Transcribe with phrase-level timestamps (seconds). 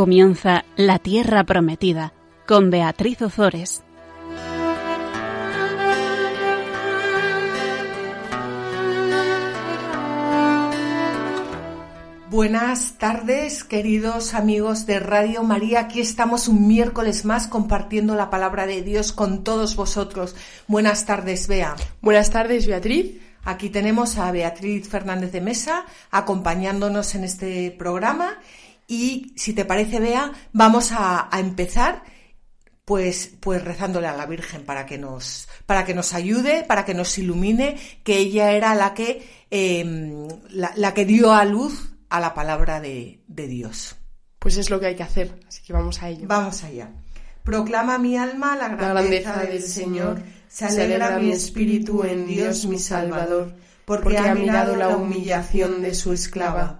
[0.00, 2.14] Comienza La Tierra Prometida
[2.48, 3.82] con Beatriz Ozores.
[12.30, 15.80] Buenas tardes, queridos amigos de Radio María.
[15.80, 20.34] Aquí estamos un miércoles más compartiendo la palabra de Dios con todos vosotros.
[20.66, 21.76] Buenas tardes, Bea.
[22.00, 23.20] Buenas tardes, Beatriz.
[23.44, 28.38] Aquí tenemos a Beatriz Fernández de Mesa acompañándonos en este programa
[28.90, 32.02] y si te parece, Bea, vamos a, empezar
[32.84, 36.92] pues, pues rezándole a la Virgen para que nos, para que nos ayude, para que
[36.92, 42.34] nos ilumine, que ella era la que, em, la que dio a luz a la
[42.34, 43.94] palabra de, Dios.
[44.40, 46.26] Pues es lo que hay que hacer, así que vamos a ello.
[46.26, 46.90] Vamos allá.
[47.44, 53.54] Proclama mi alma la grandeza, del Señor, se alegra mi espíritu en Dios mi Salvador,
[53.84, 56.79] porque, ha mirado la humillación de su esclava.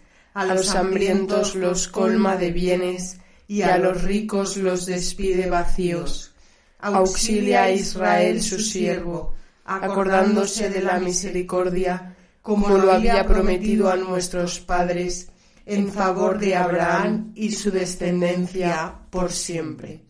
[0.33, 6.33] A los hambrientos los colma de bienes y a los ricos los despide vacíos.
[6.79, 14.59] Auxilia a Israel su siervo, acordándose de la misericordia como lo había prometido a nuestros
[14.59, 15.29] padres,
[15.65, 20.01] en favor de Abraham y su descendencia por siempre.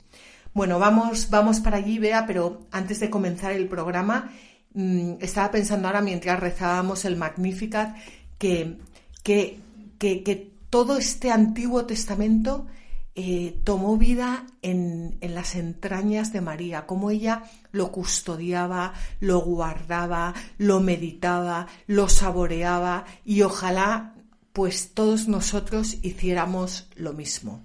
[0.53, 4.31] Bueno, vamos, vamos para allí, Bea, pero antes de comenzar el programa,
[4.73, 7.95] mm, estaba pensando ahora mientras rezábamos el Magnificat
[8.37, 8.77] que,
[9.23, 9.59] que,
[10.01, 12.65] que todo este Antiguo Testamento
[13.13, 20.79] eh, tomó vida en, las entrañas de María, cómo ella lo custodiaba, lo guardaba, lo
[20.79, 24.15] meditaba, lo saboreaba y ojalá
[24.53, 27.61] pues todos nosotros hiciéramos lo mismo.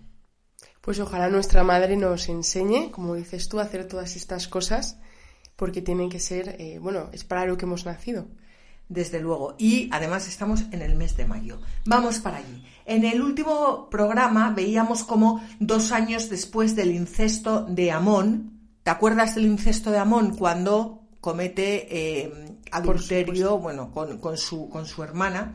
[0.81, 4.99] Pues ojalá nuestra madre nos enseñe, como dices tú, a hacer todas estas cosas,
[5.55, 8.27] porque tienen que ser, eh, bueno, es para lo que hemos nacido
[8.89, 9.55] desde luego.
[9.59, 11.61] Y además estamos en el mes de mayo.
[11.85, 12.65] Vamos para allí.
[12.85, 19.35] En el último programa veíamos cómo dos años después del incesto de Amón, ¿te acuerdas
[19.35, 25.55] del incesto de Amón cuando comete eh, adulterio bueno, con, su, con su hermana?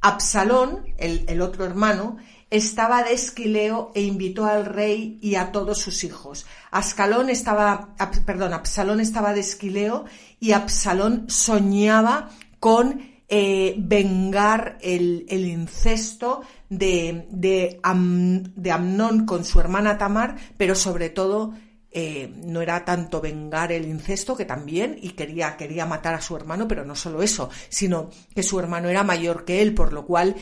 [0.00, 2.18] Absalón, el, el otro hermano,
[2.50, 6.46] estaba de esquileo e invitó al rey y a todos sus hijos.
[6.70, 10.04] Ascalón estaba, perdón, Absalón estaba de esquileo
[10.40, 12.30] y Absalón soñaba
[12.60, 21.52] con eh, vengar el, incesto de, de, Amnón con su hermana Tamar, pero sobre todo
[21.90, 26.36] eh, no era tanto vengar el incesto, que también, y quería, quería matar a su
[26.36, 30.06] hermano, pero no solo eso, sino que su hermano era mayor que él, por lo
[30.06, 30.34] cual,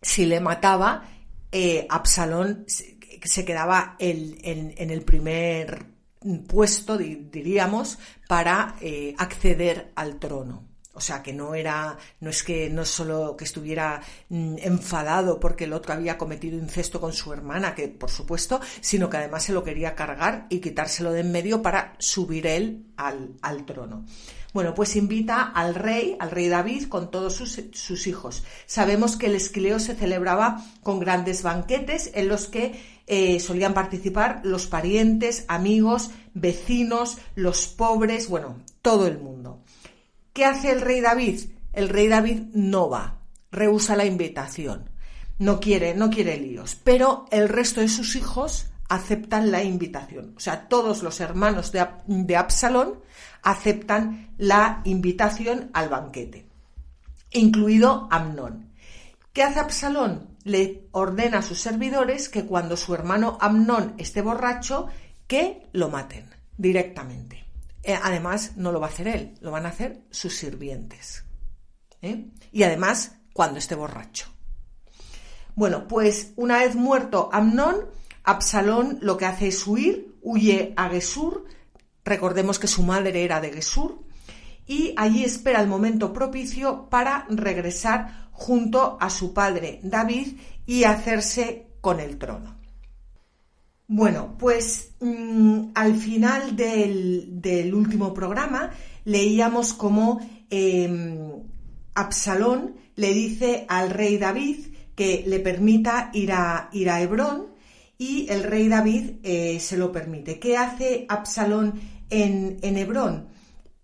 [0.00, 1.04] si le mataba,
[1.52, 5.84] eh, Absalón se quedaba en, el primer
[6.48, 8.76] puesto, diríamos, para
[9.18, 10.69] acceder al trono.
[11.00, 15.64] O sea, que no era, no es que no solo que estuviera mm, enfadado porque
[15.64, 19.54] el otro había cometido incesto con su hermana, que por supuesto, sino que además se
[19.54, 24.04] lo quería cargar y quitárselo de en medio para subir él al, al trono.
[24.52, 28.42] Bueno, pues invita al rey, al rey David, con todos sus, hijos.
[28.66, 34.42] Sabemos que el esquileo se celebraba con grandes banquetes en los que eh, solían participar
[34.44, 39.62] los parientes, amigos, vecinos, los pobres, bueno, todo el mundo.
[40.40, 41.38] ¿Qué hace el rey David?
[41.74, 43.18] El rey David no va,
[43.52, 44.88] rehúsa la invitación,
[45.38, 50.32] no quiere, no quiere líos, pero el resto de sus hijos aceptan la invitación.
[50.38, 53.02] O sea, todos los hermanos de, de Absalón
[53.42, 56.46] aceptan la invitación al banquete,
[57.32, 58.70] incluido Amnón.
[59.34, 60.38] ¿Qué hace Absalón?
[60.44, 64.86] Le ordena a sus servidores que cuando su hermano Amnón esté borracho,
[65.26, 67.49] que lo maten directamente.
[67.82, 71.24] Eh, además, no lo va a hacer él, lo van a hacer sus sirvientes.
[72.02, 72.26] ¿eh?
[72.52, 74.26] Y además, cuando esté borracho.
[75.54, 77.86] Bueno, pues una vez muerto Amnón,
[78.24, 81.46] Absalón lo que hace es huir, huye a Gesur.
[82.04, 84.04] Recordemos que su madre era de Gesur.
[84.66, 91.66] Y allí espera el momento propicio para regresar junto a su padre David y hacerse
[91.80, 92.59] con el trono.
[93.92, 98.70] Bueno, pues mm, al final del, último programa
[99.04, 101.42] leíamos cómo em,
[101.94, 104.58] Absalón le dice al rey David
[104.94, 107.48] que le permita ir a, ir a Hebrón
[107.98, 110.38] y el rey David eh, se lo permite.
[110.38, 113.30] ¿Qué hace Absalón en, en Hebrón?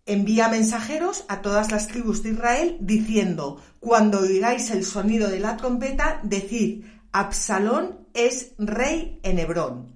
[0.07, 5.57] Envía mensajeros a todas las tribus de Israel diciendo, cuando oigáis el sonido de la
[5.57, 9.96] trompeta, decid, Absalón es rey en Hebrón.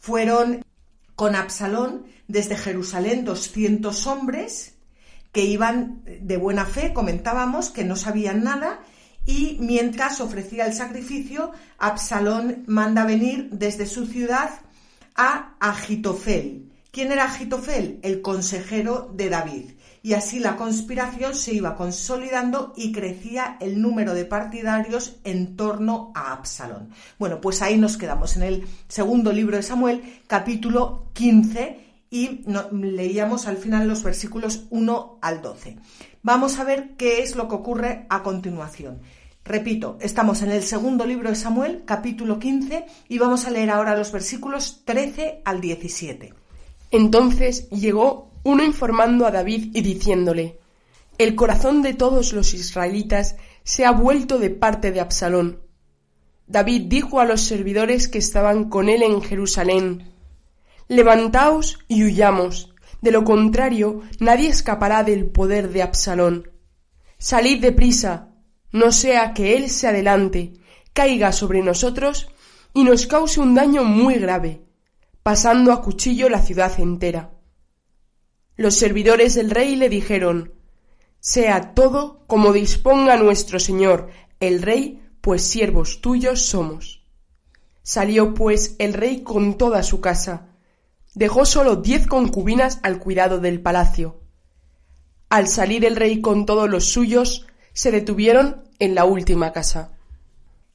[0.00, 0.64] Fueron
[1.14, 4.74] con Absalón desde Jerusalén 200 hombres
[5.32, 8.80] que iban de buena fe, comentábamos, que no sabían nada,
[9.26, 14.50] y mientras ofrecía el sacrificio, Absalón manda venir desde su ciudad
[15.14, 16.72] a Agitofel.
[16.90, 17.98] ¿Quién era Agitofel?
[18.02, 19.70] El consejero de David.
[20.06, 26.12] Y así la conspiración se iba consolidando y crecía el número de partidarios en torno
[26.14, 26.90] a Absalón.
[27.18, 33.48] Bueno, pues ahí nos quedamos en el segundo libro de Samuel, capítulo 15, y leíamos
[33.48, 35.76] al final los versículos 1 al 12.
[36.22, 39.00] Vamos a ver qué es lo que ocurre a continuación.
[39.44, 43.96] Repito, estamos en el segundo libro de Samuel, capítulo 15, y vamos a leer ahora
[43.96, 46.32] los versículos 13 al 17.
[46.92, 50.60] Entonces llegó uno informando a David y diciéndole,
[51.18, 53.34] El corazón de todos los israelitas
[53.64, 55.62] se ha vuelto de parte de Absalón.
[56.46, 60.12] David dijo a los servidores que estaban con él en Jerusalén,
[60.86, 62.72] Levantaos y huyamos,
[63.02, 66.48] de lo contrario nadie escapará del poder de Absalón.
[67.18, 68.28] Salid deprisa,
[68.70, 70.52] no sea que él se adelante,
[70.92, 72.28] caiga sobre nosotros
[72.74, 74.62] y nos cause un daño muy grave,
[75.24, 77.35] pasando a cuchillo la ciudad entera.
[78.56, 80.54] Los servidores del rey le dijeron
[81.20, 84.08] Sea todo como disponga nuestro señor,
[84.40, 87.04] el rey, pues siervos tuyos somos.
[87.82, 90.48] Salió pues el rey con toda su casa.
[91.14, 94.20] Dejó solo diez concubinas al cuidado del palacio.
[95.28, 99.92] Al salir el rey con todos los suyos, se detuvieron en la última casa.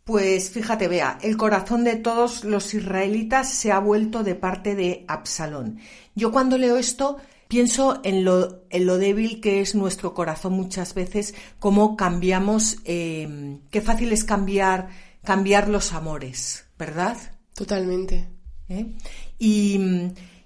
[0.03, 5.05] Pues fíjate, vea, el corazón de todos los israelitas se ha vuelto de parte de
[5.07, 5.79] Absalón.
[6.15, 7.17] Yo cuando leo esto
[7.51, 13.59] pienso en lo, en lo débil que es nuestro corazón muchas veces, cómo cambiamos, eh,
[13.69, 14.87] qué fácil es cambiar,
[15.21, 17.17] cambiar los amores, ¿verdad?
[17.53, 18.29] Totalmente.
[18.69, 18.95] ¿Eh?
[19.37, 19.81] Y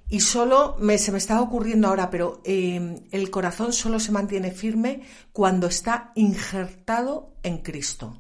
[0.10, 4.52] y solo me, se me estaba ocurriendo ahora, pero eh, el corazón solo se mantiene
[4.52, 8.20] firme cuando está injertado en Cristo.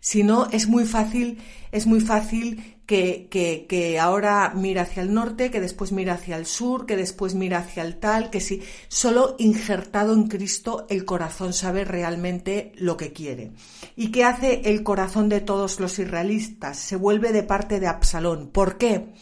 [0.00, 1.38] Si no, es muy fácil,
[1.72, 6.36] es muy fácil que, que, que, ahora mira hacia el norte, que después mira hacia
[6.36, 11.04] el sur, que después mira hacia el tal, que si solo injertado en Cristo el
[11.04, 13.52] corazón sabe realmente lo que quiere.
[13.96, 16.78] ¿Y qué hace el corazón de todos los israelitas?
[16.78, 18.50] Se vuelve de parte de Absalón.
[18.50, 19.12] ¿Por qué?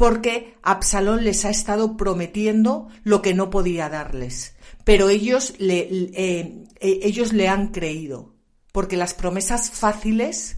[0.00, 4.54] porque Absalón les ha estado prometiendo lo que no podía darles.
[4.82, 8.34] Pero ellos le, eh, eh, ellos le han creído,
[8.72, 10.56] porque las promesas fáciles,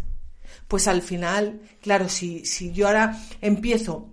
[0.72, 4.08] pues al final, claro, si, si yo ahora empiezo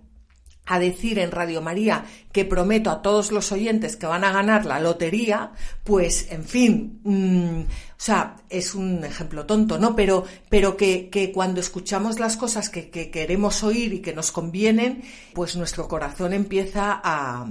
[0.65, 2.03] a decir en Radio María
[2.33, 5.53] que prometo a todos los oyentes que van a ganar la lotería,
[5.85, 7.65] pues, en fin, mm, o
[7.95, 9.95] sea, es un ejemplo tonto, ¿no?
[9.95, 14.33] Pero, pero que, que cuando escuchamos las cosas que, que queremos oír y que nos
[14.33, 15.03] convienen,
[15.33, 17.49] pues nuestro corazón empieza a...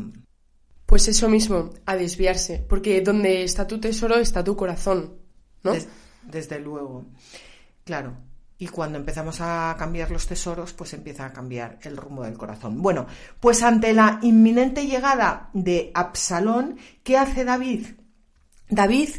[0.85, 5.15] Pues eso mismo, a desviarse, porque donde está tu tesoro está tu corazón,
[5.63, 5.73] ¿no?
[6.25, 7.07] desde luego,
[7.85, 8.28] claro
[8.59, 12.83] y cuando empezamos a cambiar los tesoros, pues empieza a cambiar el rumbo del corazón.
[12.83, 13.07] Bueno,
[13.39, 17.87] pues ante la inminente llegada de Absalón, ¿qué hace David?
[18.69, 19.11] David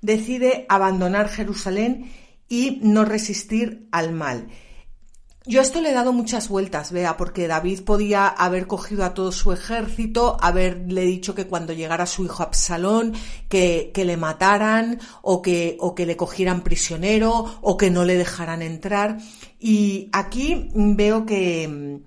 [0.00, 2.12] decide abandonar Jerusalén
[2.48, 4.48] y no resistir al mal.
[5.46, 9.32] Yo esto le he dado muchas vueltas, vea, porque David podía haber cogido a todo
[9.32, 13.14] su ejército, haberle dicho que cuando llegara su hijo Absalón,
[13.48, 18.16] que, que le mataran, o que, o que le cogieran prisionero, o que no le
[18.16, 19.18] dejaran entrar.
[19.58, 22.02] Y aquí veo que,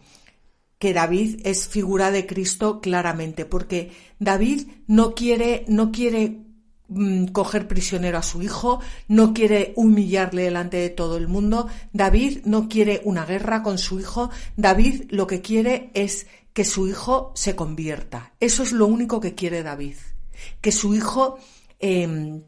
[0.77, 6.50] que David es figura de Cristo claramente, porque David no quiere, no quiere
[6.93, 12.39] Mm, coger prisionero a su hijo, no quiere humillarle delante de todo el mundo, David
[12.43, 17.31] no quiere una guerra con su hijo, David lo que quiere es que su hijo
[17.33, 18.33] se convierta.
[18.41, 19.95] Eso es lo único que quiere David,
[20.59, 21.39] que su hijo
[21.79, 22.43] em,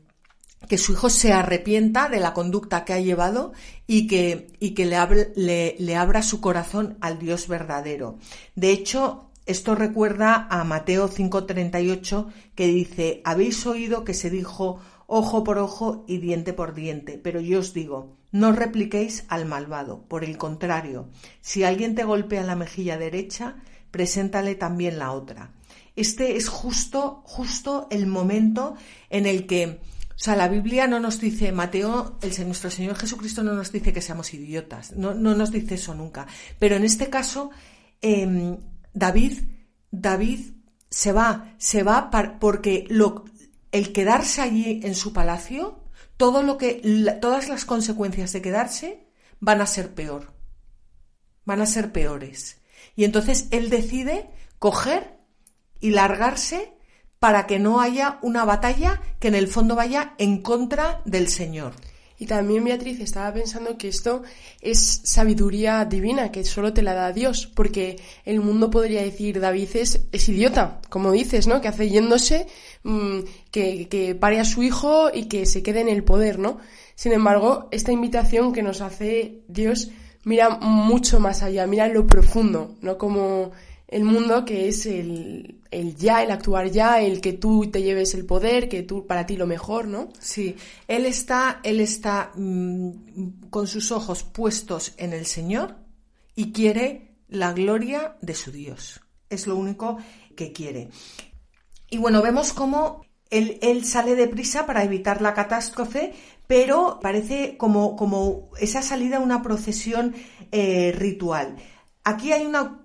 [0.67, 3.53] que su hijo se arrepienta de la conducta que ha llevado
[3.87, 8.17] y que, y que le, le abra su corazón al Dios verdadero.
[8.55, 15.43] De hecho, esto recuerda a Mateo 5:38 que dice, habéis oído que se dijo ojo
[15.43, 20.23] por ojo y diente por diente, pero yo os digo, no repliquéis al malvado, por
[20.23, 21.09] el contrario,
[21.41, 23.57] si alguien te golpea la mejilla derecha,
[23.91, 25.51] preséntale también la otra.
[25.95, 28.75] Este es justo, justo el momento
[29.09, 29.79] en el que
[30.15, 34.01] O sea, la Biblia no nos dice, Mateo, nuestro Señor Jesucristo no nos dice que
[34.01, 36.27] seamos idiotas, no, no nos dice eso nunca.
[36.59, 37.49] Pero en este caso,
[38.01, 38.57] em,
[38.93, 39.43] David,
[39.91, 40.53] David
[40.89, 42.09] se va, se va
[42.39, 43.25] porque lo,
[43.71, 45.79] el quedarse allí en su palacio,
[46.17, 49.07] todo lo que, todas las consecuencias de quedarse
[49.39, 50.33] van a ser peor,
[51.45, 52.61] van a ser peores.
[52.95, 55.17] Y entonces él decide coger
[55.79, 56.73] y largarse
[57.19, 61.73] para que no haya una batalla que en el fondo vaya en contra del Señor.
[62.23, 64.23] Y también Beatriz estaba pensando que esto
[64.61, 69.67] es sabiduría divina, que solo te la da Dios, porque el mundo podría decir, David
[69.73, 71.59] es, es idiota, como dices, ¿no?
[71.59, 72.47] Que hace yéndose,
[72.83, 73.19] mm,
[73.51, 76.59] que, que pare a su hijo y que se quede en el poder, ¿no?
[76.95, 79.89] Sin embargo, esta invitación que nos hace Dios
[80.23, 83.51] mira mucho más allá, mira lo profundo, no como
[83.93, 88.15] el mundo que es el, el, ya, el actuar ya, el que tú te lleves
[88.15, 90.09] el poder, que tú para ti lo mejor, ¿no?
[90.19, 90.55] Sí,
[90.87, 95.75] él está, él está mm, con sus ojos puestos en el Señor
[96.33, 98.99] y quiere la gloria de su Dios.
[99.29, 99.99] Es lo único
[100.35, 100.89] que quiere.
[101.91, 106.13] Y bueno, vemos cómo él, él sale deprisa para evitar la catástrofe,
[106.47, 110.15] pero parece como, como esa salida a una procesión
[110.51, 111.57] eh, ritual.
[112.03, 112.79] Aquí hay una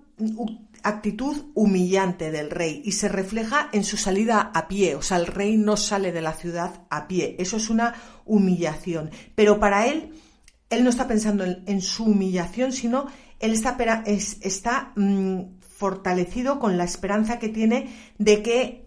[0.83, 5.27] actitud humillante del rey y se refleja en su salida a pie, o sea, el
[5.27, 7.95] rey no sale de la ciudad a pie, eso es una
[8.25, 10.13] humillación, pero para él,
[10.69, 13.07] él no está pensando en, su humillación, sino
[13.39, 18.85] él está, está mm, fortalecido con la esperanza que tiene de que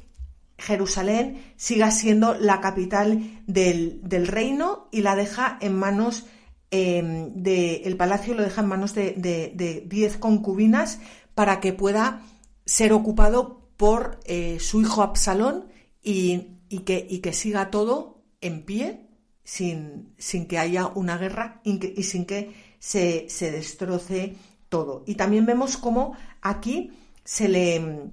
[0.59, 6.27] Jerusalén siga siendo la capital del, reino y la deja en manos
[6.71, 11.01] em, de, el palacio lo deja en manos de diez concubinas
[11.35, 12.23] para que pueda
[12.65, 15.67] ser ocupado por eh, su hijo Absalón
[16.03, 19.09] y, que, siga todo en pie
[19.45, 24.37] sin, sin que haya una guerra y, sin que se, destroce
[24.69, 25.05] todo.
[25.07, 26.93] Y también vemos cómo aquí
[27.25, 28.11] se, le,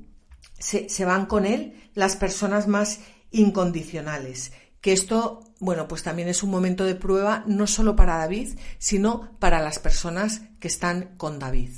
[0.57, 2.99] se, van con él las personas más
[3.31, 4.51] incondicionales.
[4.81, 9.37] Que esto, bueno, pues también es un momento de prueba no solo para David, sino
[9.39, 11.71] para las personas que están con David.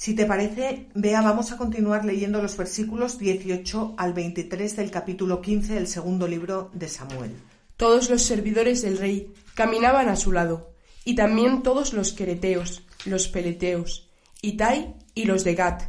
[0.00, 5.42] Si te parece, vea, vamos a continuar leyendo los versículos 18 al 23 del capítulo
[5.42, 7.36] 15 del segundo libro de Samuel.
[7.76, 10.72] Todos los servidores del rey caminaban a su lado,
[11.04, 14.08] y también todos los quereteos, los peleteos,
[14.40, 15.82] Itai y los de Gat,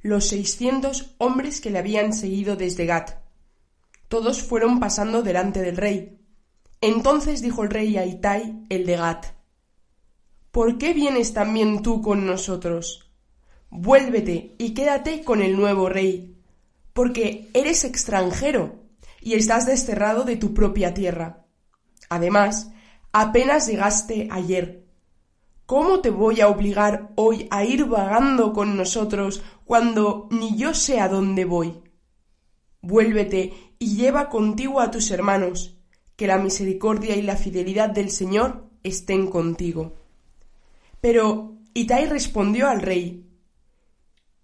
[0.00, 3.10] los seiscientos hombres que le habían seguido desde Gat.
[4.08, 6.18] Todos fueron pasando delante del rey.
[6.80, 9.26] Entonces dijo el rey a Itai, el de Gat,
[10.50, 13.09] ¿Por qué vienes también tú con nosotros?
[13.70, 16.36] Vuélvete y quédate con el nuevo rey,
[16.92, 18.80] porque eres extranjero
[19.20, 21.46] y estás desterrado de tu propia tierra.
[22.08, 22.72] Además,
[23.12, 24.84] apenas llegaste ayer.
[25.66, 30.98] ¿Cómo te voy a obligar hoy a ir vagando con nosotros cuando ni yo sé
[30.98, 31.80] a dónde voy?
[32.82, 35.76] Vuélvete y lleva contigo a tus hermanos,
[36.16, 39.94] que la misericordia y la fidelidad del Señor estén contigo.
[41.00, 43.29] Pero Itai respondió al rey,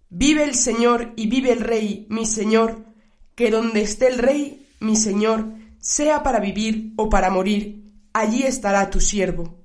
[0.09, 2.85] Vive el Señor y vive el Rey, mi Señor,
[3.35, 8.91] que donde esté el Rey, mi Señor, sea para vivir o para morir, allí estará
[8.91, 9.63] tu siervo.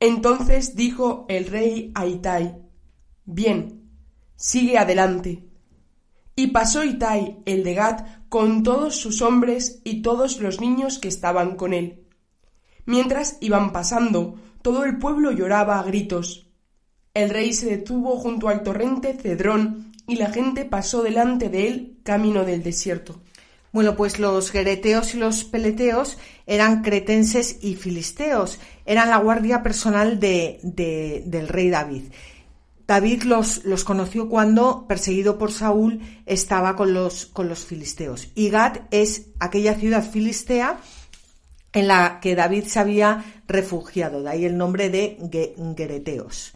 [0.00, 2.56] Entonces dijo el rey a Itai,
[3.24, 3.90] Bien,
[4.36, 5.44] sigue adelante.
[6.36, 11.08] Y pasó Itai, el de Gad, con todos sus hombres y todos los niños que
[11.08, 12.06] estaban con él.
[12.86, 16.47] Mientras iban pasando, todo el pueblo lloraba a gritos.
[17.18, 21.96] El rey se detuvo junto al torrente Cedrón y la gente pasó delante de él
[22.04, 23.20] camino del desierto.
[23.72, 30.20] Bueno, pues los gereteos y los peleteos eran cretenses y filisteos, eran la guardia personal
[30.20, 32.04] de, del rey David.
[32.86, 38.28] David los, los, conoció cuando, perseguido por Saúl, estaba con los, con los filisteos.
[38.36, 40.78] Y Gad es aquella ciudad filistea
[41.72, 46.54] en la que David se había refugiado, de ahí el nombre de Gereteos.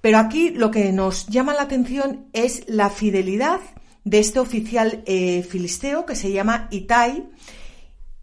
[0.00, 3.60] Pero aquí lo que nos llama la atención es la fidelidad
[4.04, 7.28] de este oficial eh, filisteo que se llama Itai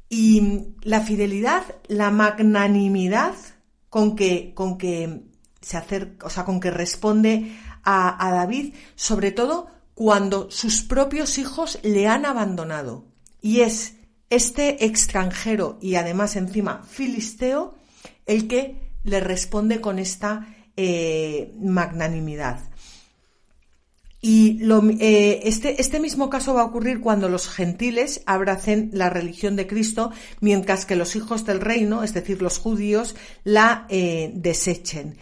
[0.10, 3.36] y la fidelidad, la magnanimidad
[3.90, 5.24] con que, con que
[5.62, 11.38] se acerca, o sea, con que responde a, a David, sobre todo cuando sus propios
[11.38, 13.06] hijos le han abandonado.
[13.42, 13.96] Y es
[14.30, 17.76] este extranjero y además encima filisteo
[18.26, 22.60] el que le responde con esta eh, magnanimidad.
[24.28, 24.60] Y
[25.00, 29.68] eh, este, este mismo caso va a ocurrir cuando los gentiles abracen la religión de
[29.68, 35.18] Cristo, mientras que los hijos del reino, es decir, los judíos, la eh, desechen.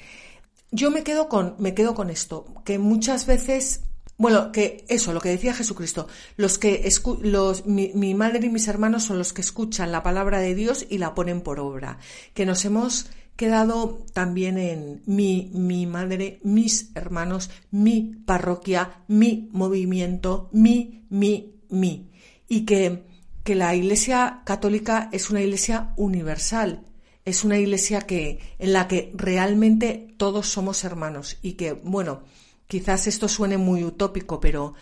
[0.72, 3.82] Yo me quedo con, me quedo con esto, que muchas veces
[4.16, 6.08] bueno, que eso, lo que decía Jesucristo,
[6.38, 6.88] los que
[7.24, 10.86] los, mi, mi, madre y mis hermanos son los que escuchan la palabra de Dios
[10.90, 11.98] y la ponen por obra,
[12.34, 20.50] que nos hemos quedado también en mi, mi madre, mis hermanos, mi parroquia, mi movimiento,
[20.52, 22.12] mi, mi, mi.
[22.48, 23.04] Y que,
[23.44, 26.86] que la Iglesia católica es una iglesia universal,
[27.26, 32.24] es una iglesia que, en la que realmente todos somos hermanos y que, bueno,
[32.68, 34.74] quizás esto suene muy utópico, pero,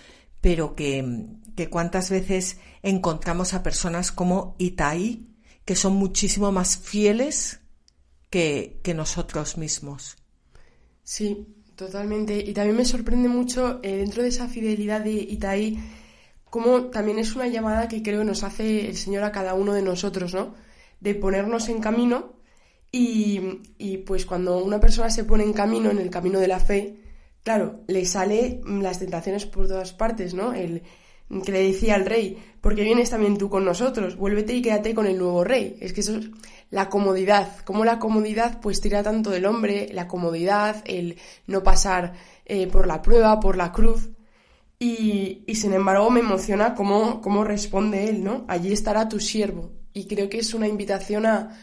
[0.42, 5.28] pero que, que cuántas veces encontramos a personas como Itaí,
[5.66, 7.61] que son muchísimo más fieles
[8.32, 10.18] que, nosotros mismos.
[11.04, 11.46] Sí,
[11.76, 12.38] totalmente.
[12.40, 15.78] Y también me sorprende mucho eh, dentro de esa fidelidad de Itaí,
[16.50, 19.82] como también es una llamada que creo nos hace el Señor a cada uno de
[19.84, 20.56] nosotros, ¿no?
[21.00, 22.34] De ponernos en camino
[22.92, 26.60] y, y pues cuando una persona se pone en camino, en el camino de la
[26.60, 26.98] fe,
[27.44, 30.54] claro, le sale las tentaciones por todas partes, ¿no?
[31.46, 35.08] Que le decía al rey, porque vienes también tú con nosotros, vuélvete y quédate con
[35.08, 35.78] el nuevo rey.
[35.80, 36.30] Es que eso es
[36.70, 42.14] la comodidad, como la comodidad pues tira tanto del hombre, la comodidad, el no pasar
[42.46, 44.10] eh, por la prueba, por la cruz.
[44.78, 48.46] Y, y sin embargo me emociona cómo, cómo responde él, ¿no?
[48.48, 49.72] Allí estará tu siervo.
[49.94, 51.56] Y creo que es una invitación a,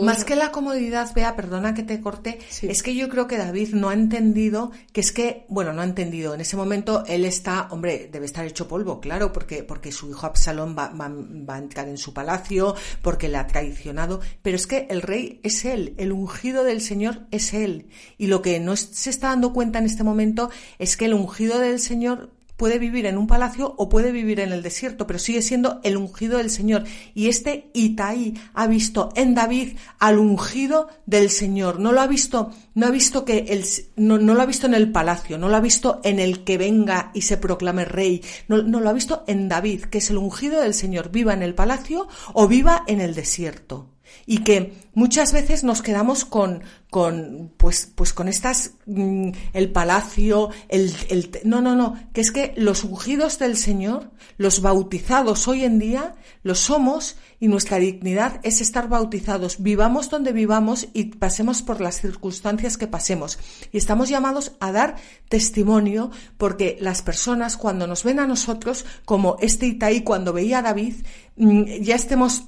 [0.00, 3.74] más que la comodidad, vea, perdona que te corte, es que yo creo que David
[3.74, 6.34] no ha entendido que es que, bueno, no ha entendido.
[6.34, 10.26] En ese momento él está, hombre, debe estar hecho polvo, claro, porque, porque su hijo
[10.26, 14.86] Absalón va, va, a entrar en su palacio, porque le ha traicionado, pero es que
[14.90, 17.88] el rey es él, el ungido del Señor es él.
[18.18, 21.58] Y lo que no se está dando cuenta en este momento es que el ungido
[21.58, 25.42] del Señor puede vivir en un palacio o puede vivir en el desierto, pero sigue
[25.42, 26.84] siendo el ungido del Señor.
[27.14, 31.80] Y este Itaí ha visto en David al ungido del Señor.
[31.80, 33.64] No lo ha visto, no ha visto que el,
[33.96, 37.10] no, lo ha visto en el palacio, no lo ha visto en el que venga
[37.14, 38.22] y se proclame rey.
[38.48, 41.42] No, no lo ha visto en David, que es el ungido del Señor, viva en
[41.42, 43.91] el palacio o viva en el desierto
[44.26, 50.50] y que muchas veces nos quedamos con, con pues, pues con estas, mm, el palacio,
[50.68, 55.64] el, el, no, no, no, que es que los ungidos del Señor, los bautizados hoy
[55.64, 61.62] en día, los somos y nuestra dignidad es estar bautizados, vivamos donde vivamos y pasemos
[61.62, 63.38] por las circunstancias que pasemos.
[63.72, 64.96] Y estamos llamados a dar
[65.28, 70.62] testimonio porque las personas cuando nos ven a nosotros, como este Itaí cuando veía a
[70.62, 70.94] David,
[71.36, 72.44] mm, ya estemos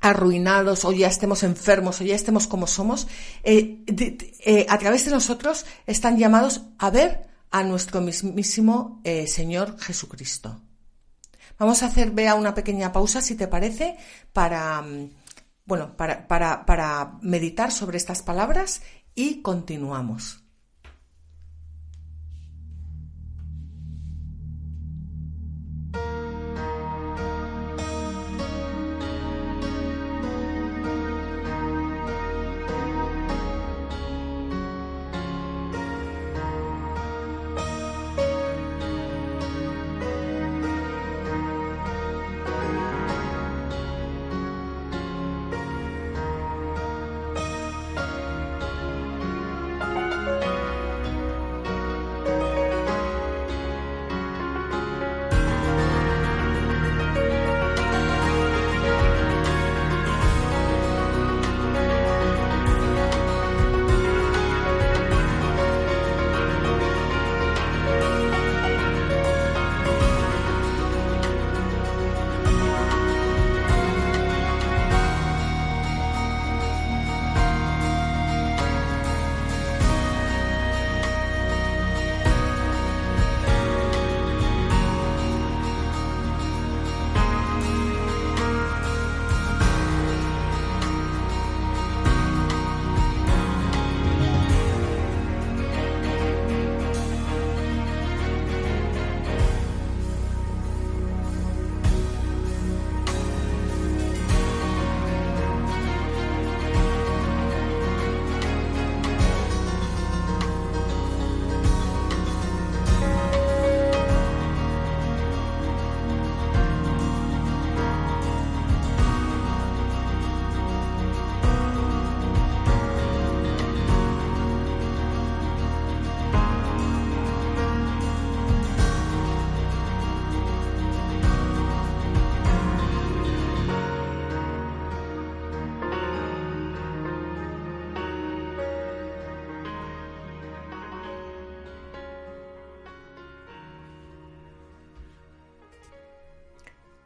[0.00, 3.06] arruinados o ya estemos enfermos o ya estemos como somos,
[3.42, 9.78] eh, eh, a través de nosotros están llamados a ver a nuestro mismísimo eh, Señor
[9.78, 10.60] Jesucristo.
[11.58, 13.96] Vamos a hacer, vea, una pequeña pausa, si te parece,
[14.32, 15.10] para, mm,
[15.66, 18.80] bueno, para, para, para meditar sobre estas palabras
[19.14, 20.42] y continuamos.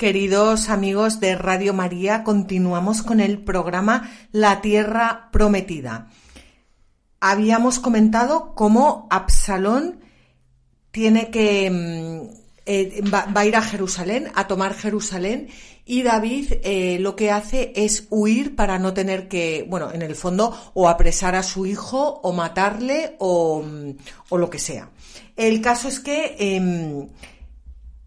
[0.05, 6.11] Queridos amigos de Radio María, continuamos con el programa La Tierra Prometida.
[7.21, 10.01] Habíamos comentado cómo Absalón
[10.91, 12.37] tiene que mm,
[12.67, 15.49] eh, va, a ir a Jerusalén, a tomar Jerusalén,
[15.87, 20.17] y David eh, lo que hace es huir para no tener que, bueno, en el
[20.17, 23.91] fondo, o apresar a su hijo, o matarle, o, mm,
[24.29, 24.91] o lo que sea.
[25.35, 27.09] El caso es que em,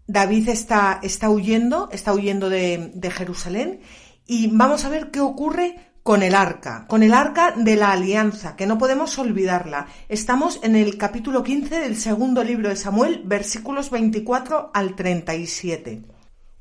[0.08, 3.80] David está, está huyendo, está huyendo de, de Jerusalén
[4.26, 8.56] y vamos a ver qué ocurre con el arca, con el arca de la alianza,
[8.56, 9.86] que no podemos olvidarla.
[10.08, 16.02] Estamos en el capítulo 15 del segundo libro de Samuel, versículos 24 al 37.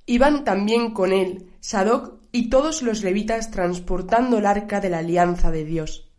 [0.06, 5.52] Iban también con él Sadoc y todos los levitas transportando el arca de la alianza
[5.52, 6.12] de Dios.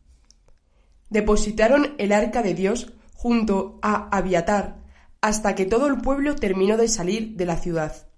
[1.11, 4.79] Depositaron el arca de Dios junto a Abiatar,
[5.21, 8.09] hasta que todo el pueblo terminó de salir de la ciudad.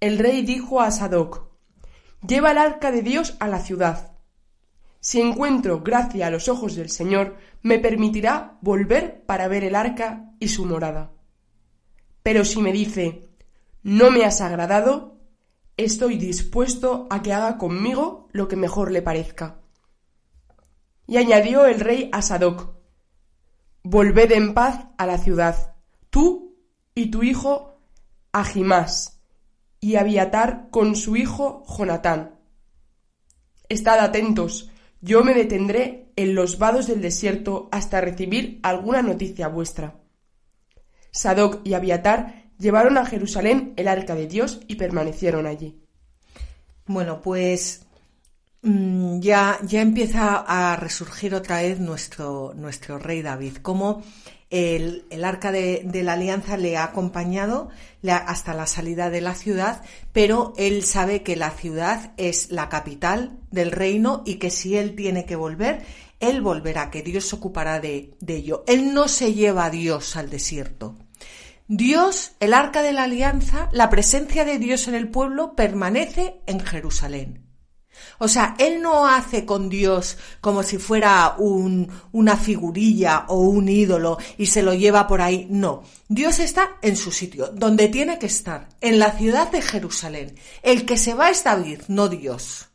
[0.00, 1.48] El rey dijo a Sadoc,
[2.26, 4.12] Lleva el arca de Dios a la ciudad.
[5.00, 10.32] Si encuentro gracia a los ojos del Señor, me permitirá volver para ver el arca
[10.40, 11.12] y su morada.
[12.22, 13.28] Pero si me dice,
[13.82, 15.20] no me has agradado,
[15.76, 19.60] estoy dispuesto a que haga conmigo lo que mejor le parezca.
[21.06, 22.77] Y añadió el rey a Sadoc,
[23.82, 25.74] Volved en paz a la ciudad,
[26.10, 26.56] tú
[26.94, 27.80] y tu hijo
[28.32, 29.20] Ahimás,
[29.80, 32.34] y Abiatar con su hijo Jonatán.
[33.68, 40.00] Estad atentos, yo me detendré en los vados del desierto hasta recibir alguna noticia vuestra.
[41.10, 45.80] Sadoc y Abiatar llevaron a Jerusalén el arca de Dios y permanecieron allí.
[46.86, 47.86] Bueno, pues
[48.62, 54.02] ya, ya empieza a resurgir otra vez nuestro, nuestro rey David, como
[54.50, 57.68] el, el arca de, de, la alianza le ha acompañado
[58.10, 63.38] hasta la salida de la ciudad, pero él sabe que la ciudad es la capital
[63.50, 65.84] del reino y que si él tiene que volver,
[66.18, 68.64] él volverá, que Dios se ocupará de, de ello.
[68.66, 70.96] Él no se lleva a Dios al desierto.
[71.68, 76.60] Dios, el arca de la alianza, la presencia de Dios en el pueblo permanece en
[76.60, 77.47] Jerusalén.
[78.18, 83.68] O sea, él no hace con Dios como si fuera un, una figurilla o un
[83.68, 85.46] ídolo y se lo lleva por ahí.
[85.50, 90.34] No, Dios está en su sitio, donde tiene que estar, en la ciudad de Jerusalén.
[90.62, 92.68] El que se va es David, no Dios.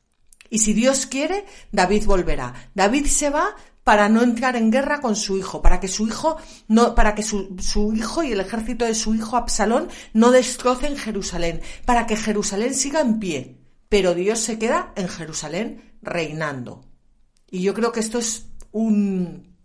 [0.49, 2.69] Y si Dios quiere, David volverá.
[2.75, 6.37] David se va para no entrar en guerra con su hijo, para que su hijo
[6.67, 10.95] no, para que su, su, hijo y el ejército de su hijo Absalón no destrocen
[10.95, 13.62] Jerusalén, para que Jerusalén siga en pie
[13.93, 16.83] pero Dios se queda en Jerusalén reinando.
[17.51, 19.55] Y yo creo que esto es un...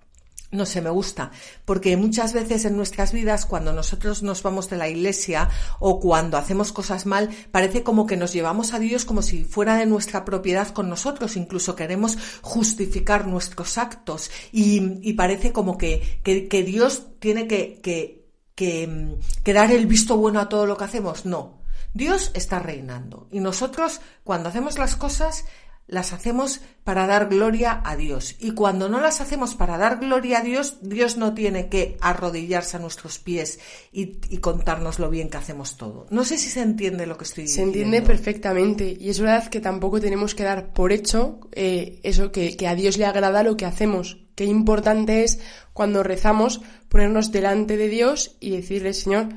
[0.50, 1.30] No sé, me gusta,
[1.64, 6.36] porque muchas veces en nuestras vidas, cuando nosotros nos vamos de la iglesia o cuando
[6.36, 10.26] hacemos cosas mal, parece como que nos llevamos a Dios como si fuera de nuestra
[10.26, 17.46] propiedad con nosotros, incluso queremos justificar nuestros actos y, parece como que, que, Dios tiene
[17.48, 21.24] que, que, que dar el visto bueno a todo lo que hacemos.
[21.24, 21.57] No,
[21.94, 25.44] Dios está reinando y nosotros cuando hacemos las cosas
[25.88, 28.36] las hacemos para dar gloria a Dios.
[28.38, 32.76] Y cuando no las hacemos para dar gloria a Dios, Dios no tiene que arrodillarse
[32.76, 33.58] a nuestros pies
[33.90, 36.06] y, contarnos lo bien que hacemos todo.
[36.10, 37.72] No sé si se entiende lo que estoy diciendo.
[37.72, 38.96] Se entiende perfectamente.
[39.00, 42.74] Y es verdad que tampoco tenemos que dar por hecho eh, eso, que, que a
[42.74, 44.18] Dios le agrada lo que hacemos.
[44.34, 45.40] Qué importante es
[45.72, 49.28] cuando rezamos ponernos delante de Dios y decirle, Señor,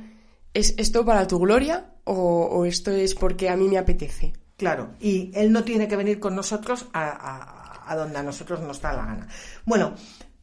[0.54, 4.34] ¿es esto para tu gloria o, esto es porque a mí me apetece.
[4.58, 8.94] Claro, y él no tiene que venir con nosotros a, donde a nosotros nos da
[8.94, 9.28] la gana.
[9.66, 9.96] Bueno,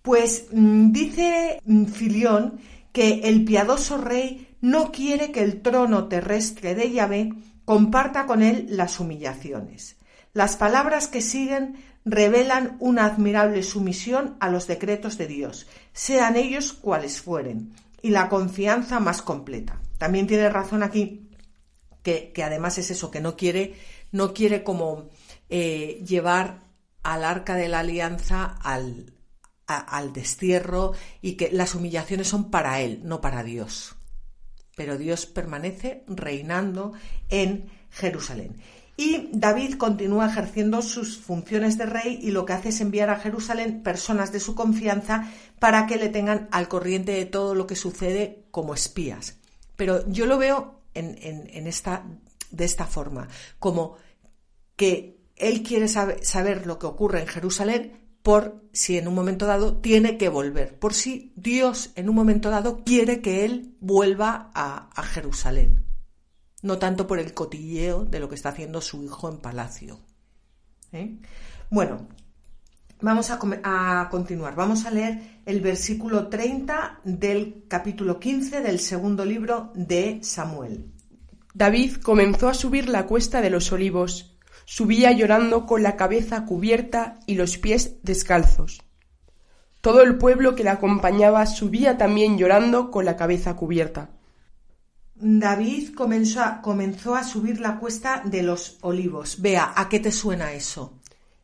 [0.03, 2.59] pues mm, dice mm, Filión
[2.93, 7.33] que el piadoso rey no quiere que el trono terrestre de Yahvé
[7.65, 9.97] comparta con él las humillaciones.
[10.33, 16.73] Las palabras que siguen revelan una admirable sumisión a los decretos de Dios, sean ellos
[16.73, 19.81] cuales fueren, y la confianza más completa.
[19.99, 21.29] También tiene razón aquí
[22.03, 23.75] que, además es eso, que no quiere,
[24.13, 25.11] no quiere como
[25.51, 26.61] eh, llevar
[27.03, 29.13] al arca de la alianza al,
[29.67, 33.97] al destierro y que las humillaciones son para él, no para Dios.
[34.77, 36.93] Pero Dios permanece reinando
[37.29, 38.57] en Jerusalén.
[39.01, 43.21] Y David continúa ejerciendo sus funciones de rey y lo que hace es enviar a
[43.21, 47.77] Jerusalén personas de su confianza para que le tengan al corriente de todo lo que
[47.77, 49.37] sucede como espías.
[49.77, 52.07] Pero yo lo veo en, esta,
[52.51, 53.29] de esta forma,
[53.61, 53.95] como
[54.75, 59.77] que él quiere saber lo que ocurre en Jerusalén por si en un momento dado
[59.77, 64.91] tiene que volver, por si Dios en un momento dado quiere que él vuelva a,
[65.05, 65.88] Jerusalén.
[66.69, 69.99] No tanto por el cotilleo de lo que está haciendo su hijo en palacio.
[70.93, 71.17] ¿eh?
[71.71, 72.07] Bueno,
[73.01, 74.55] vamos a, a, continuar.
[74.55, 80.93] Vamos a leer el versículo 30 del capítulo 15 del segundo libro de Samuel.
[81.55, 84.37] David comenzó a subir la cuesta de los olivos.
[84.67, 88.83] Subía llorando con la cabeza cubierta y los pies descalzos.
[89.81, 94.18] Todo el pueblo que la acompañaba subía también llorando con la cabeza cubierta.
[95.21, 99.41] David comenzó a, comenzó a subir la cuesta de los olivos.
[99.41, 101.01] Vea, ¿a qué te suena eso?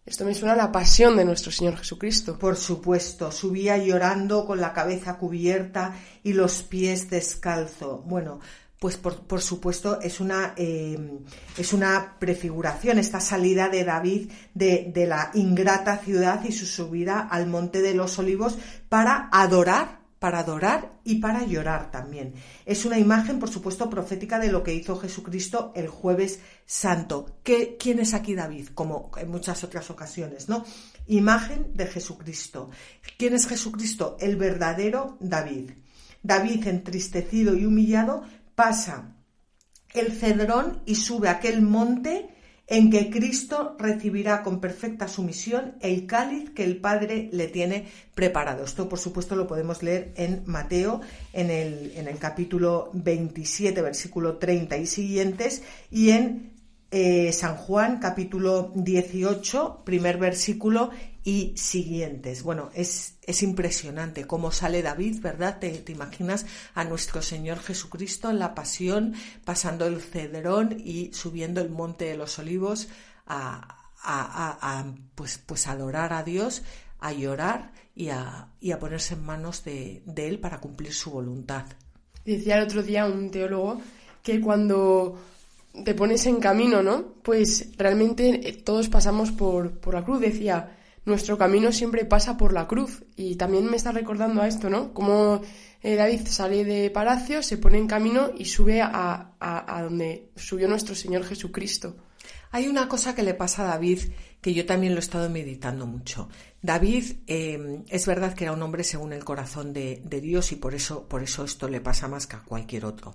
[0.07, 2.39] Esto me suena a la pasión de nuestro Señor Jesucristo.
[2.39, 8.03] Por supuesto, subía llorando con la cabeza cubierta y los pies descalzo.
[8.07, 8.39] Bueno,
[8.79, 10.99] pues por, supuesto es una, eh,
[11.57, 17.21] es una prefiguración, esta salida de David de, de la ingrata ciudad y su subida
[17.21, 18.59] al monte de los olivos
[18.91, 22.33] para adorar para adorar y para llorar también.
[22.65, 27.41] Es una imagen, por supuesto, profética de lo que hizo Jesucristo el jueves santo.
[27.43, 28.69] ¿Qué, ¿Quién es aquí David?
[28.73, 30.65] Como en muchas otras ocasiones, ¿no?
[31.09, 32.71] Imagen de Jesucristo.
[33.19, 34.17] ¿Quién es Jesucristo?
[34.19, 35.73] El verdadero David.
[36.23, 38.23] David, entristecido y humillado,
[38.55, 39.19] pasa
[39.93, 42.34] el cedrón y sube aquel monte
[42.67, 48.65] en que Cristo recibirá con perfecta sumisión el cáliz que el Padre le tiene preparado.
[48.65, 51.01] Esto, por supuesto, lo podemos leer en Mateo,
[51.33, 56.54] en el, en el capítulo 27, versículo 30 y siguientes, y en
[56.97, 60.91] eh, San Juan, capítulo 18, primer versículo
[61.25, 62.45] y siguientes.
[62.45, 65.59] Bueno, es, es impresionante cómo sale David, ¿verdad?
[65.59, 71.61] ¿Te, ¿Te, imaginas a nuestro Señor Jesucristo en la pasión, pasando el cedrón y subiendo
[71.61, 72.87] el monte de los olivos
[73.27, 76.63] a, a, a, pues, pues adorar a Dios,
[77.01, 81.11] a llorar y a, y a ponerse en manos de, de Él para cumplir su
[81.11, 81.65] voluntad?
[82.25, 83.83] Decía el otro día un teólogo
[84.23, 85.19] que cuando
[85.83, 87.15] te pones en camino, ¿no?
[87.23, 92.69] Pues realmente eh, todos pasamos por, la cruz, decía, nuestro camino siempre pasa por la
[92.69, 93.03] cruz.
[93.17, 94.93] Y también me está recordando a esto, ¿no?
[94.93, 95.43] Como
[95.83, 100.69] eh, David sale de palacio, se pone en camino y sube a, a, donde subió
[100.69, 101.97] nuestro Señor Jesucristo.
[102.53, 103.99] Hay una cosa que le pasa a David
[104.41, 106.29] que yo también lo he estado meditando mucho.
[106.63, 110.57] David eh, es verdad que era un hombre según el corazón de, de, Dios y
[110.57, 113.15] por eso, por eso esto le pasa más que a cualquier otro.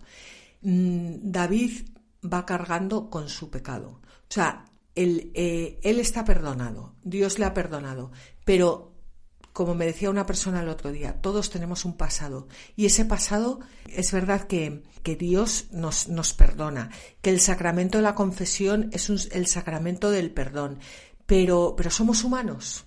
[0.62, 1.72] Mm, David
[2.24, 4.02] va cargando con su pecado.
[4.02, 8.12] O sea, él, eh, él está perdonado, Dios le ha perdonado,
[8.46, 8.90] pero
[9.54, 13.60] como me decía una persona el otro día, todos tenemos un pasado y ese pasado
[13.88, 19.10] es verdad que, que Dios nos, nos, perdona, que el sacramento de la confesión es
[19.10, 20.80] el sacramento del perdón,
[21.26, 22.86] pero, pero somos humanos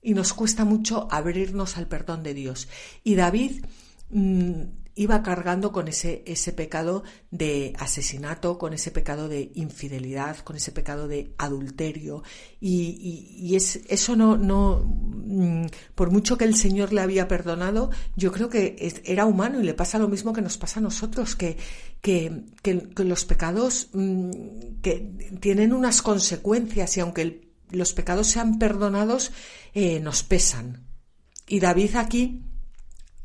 [0.00, 2.68] y nos cuesta mucho abrirnos al perdón de Dios.
[3.02, 3.64] Y David
[4.10, 4.62] mmm,
[4.96, 10.72] iba cargando con ese, ese pecado de asesinato, con ese pecado de infidelidad, con ese
[10.72, 12.22] pecado de adulterio.
[12.60, 17.90] Y, y, es, eso no, no, mm, por mucho que el Señor le había perdonado,
[18.16, 21.36] yo creo que era humano y le pasa lo mismo que nos pasa a nosotros,
[21.36, 21.58] que,
[22.00, 29.30] que, que, los pecados mm, que tienen unas consecuencias y aunque los pecados sean perdonados,
[29.74, 30.86] eh, nos pesan.
[31.46, 32.42] Y David aquí,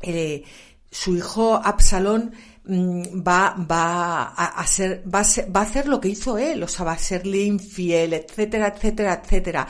[0.01, 0.43] eh,
[0.91, 2.34] su hijo Absalón
[2.65, 6.67] mm, va, va, a, ser, va, a va a hacer lo que hizo él, o
[6.67, 9.67] sea, va a serle infiel, etcétera, etcétera, etcétera.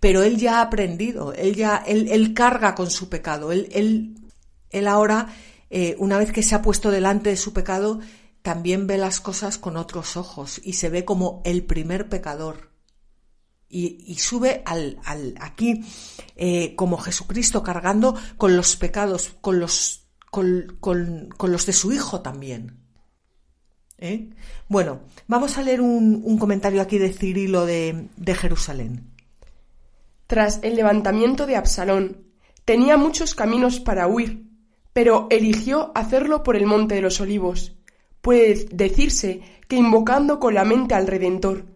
[0.00, 4.14] Pero él ya ha aprendido, él ya, él, él carga con su pecado, él, él,
[4.70, 5.28] él ahora,
[5.70, 8.00] eh, una vez que se ha puesto delante de su pecado,
[8.40, 12.72] también ve las cosas con otros ojos y se ve como el primer pecador.
[13.68, 15.82] Y, y, sube al, al aquí
[16.36, 20.01] eh, como Jesucristo cargando con los pecados, con los
[20.32, 22.78] con, con, con los de su hijo también.
[23.98, 24.30] ¿Eh?
[24.66, 29.12] Bueno, vamos a leer un, un comentario aquí de Cirilo de, de Jerusalén.
[30.26, 32.24] Tras el levantamiento de Absalón,
[32.64, 34.48] tenía muchos caminos para huir,
[34.94, 37.76] pero eligió hacerlo por el monte de los olivos.
[38.22, 41.66] Puede decirse que invocando con la mente al Redentor,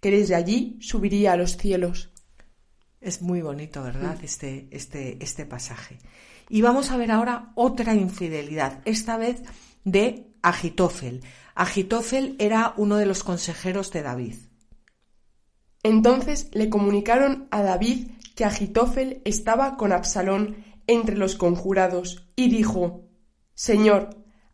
[0.00, 2.10] que desde allí subiría a los cielos.
[2.98, 4.18] Es muy bonito, ¿verdad?
[4.22, 5.98] Este, este, este pasaje.
[6.48, 9.42] Y vamos a ver ahora otra infidelidad, esta vez
[9.84, 11.22] de Agitofel.
[11.54, 14.34] Agitofel era uno de los consejeros de David.
[15.82, 20.56] Entonces le comunicaron a David que Agitofel estaba con Absalón
[20.86, 23.08] entre los conjurados y dijo,
[23.54, 24.10] Señor,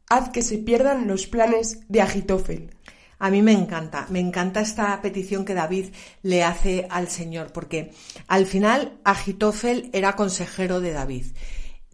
[0.08, 2.70] haz que se pierdan los planes de Agitofel.
[3.18, 5.86] A mí me encanta, me encanta esta petición que David
[6.22, 7.92] le hace al Señor, porque
[8.26, 11.26] al final Agitofel era consejero de David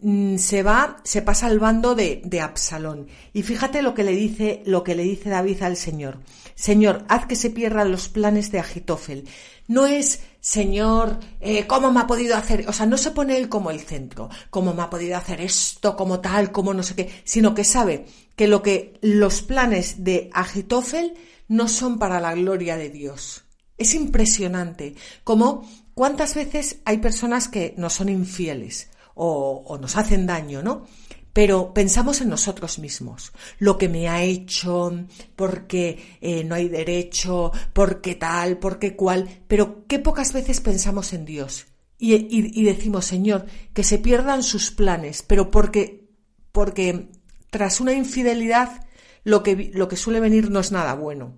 [0.01, 3.09] se va, se pasa al bando de, de Absalón.
[3.33, 6.21] Y fíjate lo que le dice, lo que le dice David al Señor.
[6.55, 9.29] Señor, haz que se pierdan los planes de Agitofel.
[9.67, 12.69] No es, Señor, eh, ¿cómo me ha podido hacer?
[12.69, 15.97] O sea, no se pone él como el centro, cómo me ha podido hacer esto,
[15.97, 18.07] como tal, como no sé qué, sino que sabe
[18.37, 21.15] que lo que los planes de Agitofel
[21.49, 23.45] no son para la gloria de Dios.
[23.77, 30.63] Es impresionante como cuántas veces hay personas que no son infieles o, nos hacen daño,
[30.63, 30.87] ¿no?
[31.33, 34.93] pero pensamos en nosotros mismos, lo que me ha hecho,
[35.37, 41.25] porque eh, no hay derecho, porque tal, porque cual, pero qué pocas veces pensamos en
[41.25, 41.67] Dios
[41.99, 46.09] y, y, decimos, Señor, que se pierdan sus planes, pero porque,
[46.53, 47.11] porque
[47.51, 48.87] tras una infidelidad
[49.25, 51.37] lo que, lo que suele venir no es nada bueno.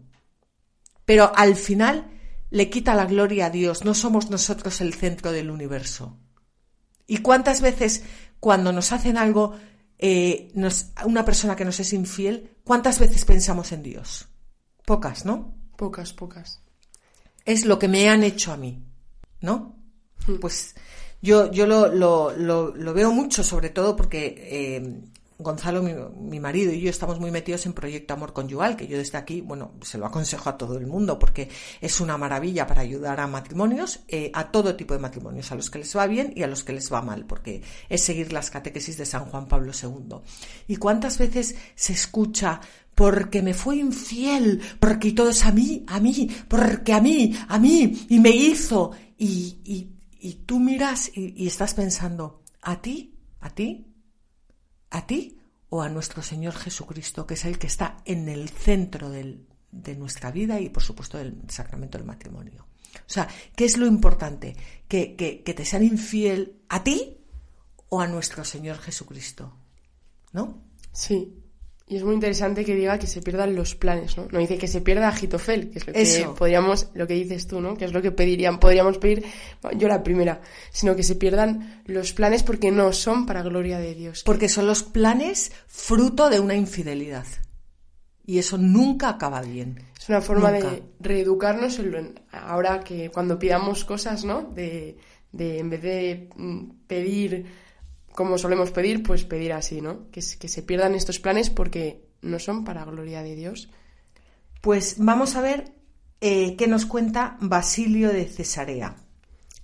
[1.07, 2.11] Pero al final
[2.51, 6.19] le quita la gloria a Dios, no somos nosotros el centro del universo.
[7.11, 8.05] ¿Y cuántas veces
[8.39, 9.57] cuando nos hacen algo,
[9.99, 10.53] eh,
[11.05, 14.29] una persona que nos es infiel, cuántas veces pensamos en Dios?
[14.87, 15.53] Pocas, ¿no?
[15.77, 16.63] Pocas, pocas.
[17.45, 18.85] Es lo que me han hecho a mí,
[19.41, 19.75] ¿no?
[20.25, 20.37] Hmm.
[20.37, 20.77] Pues
[21.21, 25.01] yo, yo lo, lo, lo, veo mucho, sobre todo porque eh,
[25.43, 29.19] Gonzalo, mi, marido y yo estamos muy metidos en Proyecto Amor Conyugal, que yo desde
[29.19, 31.49] aquí, bueno, se lo aconsejo a todo el mundo porque
[31.81, 35.71] es una maravilla para ayudar a matrimonios, eh, a todo tipo de matrimonios, a los
[35.71, 38.51] que les va bien y a los que les va mal, porque es seguir las
[38.51, 40.17] catequesis de San Juan Pablo II.
[40.69, 42.61] ¿Y cuántas veces se escucha
[42.95, 47.59] porque me fue infiel, porque todo es a mí, a mí, porque a mí, a
[47.59, 49.89] mí, y me hizo, y, y,
[50.21, 53.15] y tú miras y, y estás pensando, ¿a ti?
[53.41, 53.90] ¿A ti?
[54.91, 59.09] A ti o a nuestro Señor Jesucristo, que es el que está en el centro
[59.09, 62.67] del, de nuestra vida y, por supuesto, del sacramento del matrimonio.
[62.95, 64.57] O sea, ¿qué es lo importante?
[64.89, 67.19] ¿Que, que, que te sean infiel a ti
[67.89, 69.57] o a nuestro Señor Jesucristo?
[70.33, 70.63] ¿No?
[70.93, 71.40] Sí.
[71.91, 74.29] Y es muy interesante que diga que se pierdan los planes, ¿no?
[74.31, 77.61] No dice que se pierda Agitofel, que es lo que podríamos, lo que dices tú,
[77.61, 77.75] ¿no?
[77.75, 79.25] Que es lo que pedirían, podríamos pedir,
[79.77, 83.97] yo la primera, sino que se pierdan los planes porque no son para gloria de
[83.97, 84.23] Dios.
[84.25, 87.27] Porque son los planes fruto de una infidelidad.
[88.25, 89.83] Y eso nunca acaba bien.
[89.99, 91.81] Es una forma de reeducarnos
[92.31, 94.43] ahora que cuando pidamos cosas, ¿no?
[94.43, 94.97] De,
[95.33, 97.47] de en vez de mm, pedir
[98.21, 100.11] como solemos pedir, pues pedir así, ¿no?
[100.11, 103.71] Que, que se pierdan estos planes porque no son para gloria de Dios.
[104.61, 105.73] Pues vamos a ver
[106.21, 108.95] eh, qué nos cuenta Basilio de Cesarea.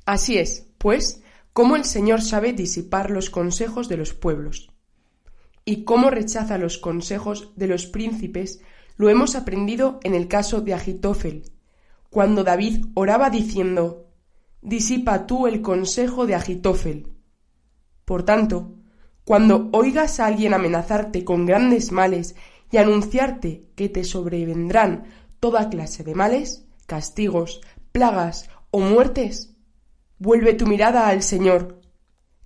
[0.07, 1.21] Así es, pues,
[1.53, 4.71] cómo el Señor sabe disipar los consejos de los pueblos
[5.67, 8.63] y cómo rechaza los consejos de los príncipes,
[8.97, 11.43] lo hemos aprendido en el caso de Agitofel,
[12.09, 14.07] cuando David oraba diciendo,
[14.63, 17.16] Disipa tú el consejo de Agitofel
[18.07, 18.73] por tanto,
[19.25, 22.37] cuando oigas a alguien amenazarte con grandes males
[22.71, 25.05] y anunciarte que te sobrevendrán
[25.41, 29.57] toda clase de males, castigos, plagas o muertes,
[30.19, 31.81] vuelve tu mirada al Señor,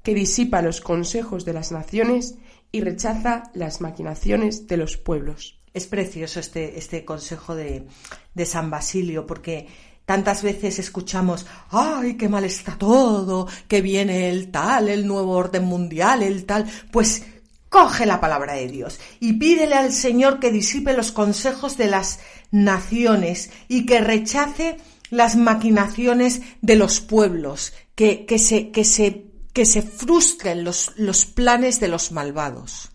[0.02, 2.38] que disipa los consejos de las naciones
[2.72, 5.60] y rechaza las maquinaciones de los pueblos.
[5.74, 7.86] Es precioso este, este consejo de,
[8.34, 9.68] de San Basilio, porque
[10.10, 15.66] Tantas veces escuchamos, ay, qué mal está todo, que viene el tal, el nuevo orden
[15.66, 16.68] mundial, el tal.
[16.90, 17.22] Pues
[17.68, 22.18] coge la palabra de Dios y pídele al Señor que disipe los consejos de las
[22.50, 24.78] naciones y que rechace
[25.10, 31.24] las maquinaciones de los pueblos, que, que, se, que, se, que se frustren los, los
[31.24, 32.90] planes de los malvados.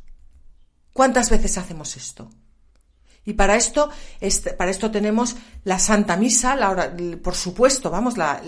[0.91, 2.30] ¿Cuántas veces hacemos esto?
[3.25, 3.89] Y para esto,
[4.57, 8.39] para esto tenemos la Santa Misa, la por supuesto, vamos, la,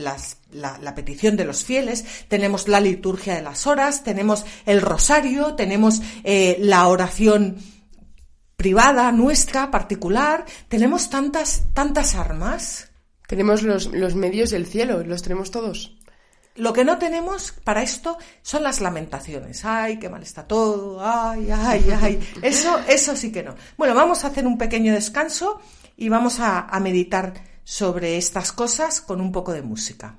[0.52, 6.02] la, petición de los fieles, tenemos la liturgia de las horas, tenemos el rosario, tenemos
[6.24, 7.58] eh, la oración
[8.56, 12.92] privada nuestra, particular, tenemos tantas, tantas armas.
[13.28, 15.97] Tenemos los, los medios del cielo, los tenemos todos.
[16.58, 19.64] Lo que no tenemos para esto son las lamentaciones.
[19.64, 21.00] Ay, qué mal está todo.
[21.00, 22.20] Ay, ay, ay.
[22.42, 23.56] Eso, eso sí que no.
[23.78, 25.62] Bueno, vamos a hacer un pequeño descanso
[25.96, 27.34] y vamos a, a meditar
[27.64, 30.16] sobre estas cosas con un poco de música.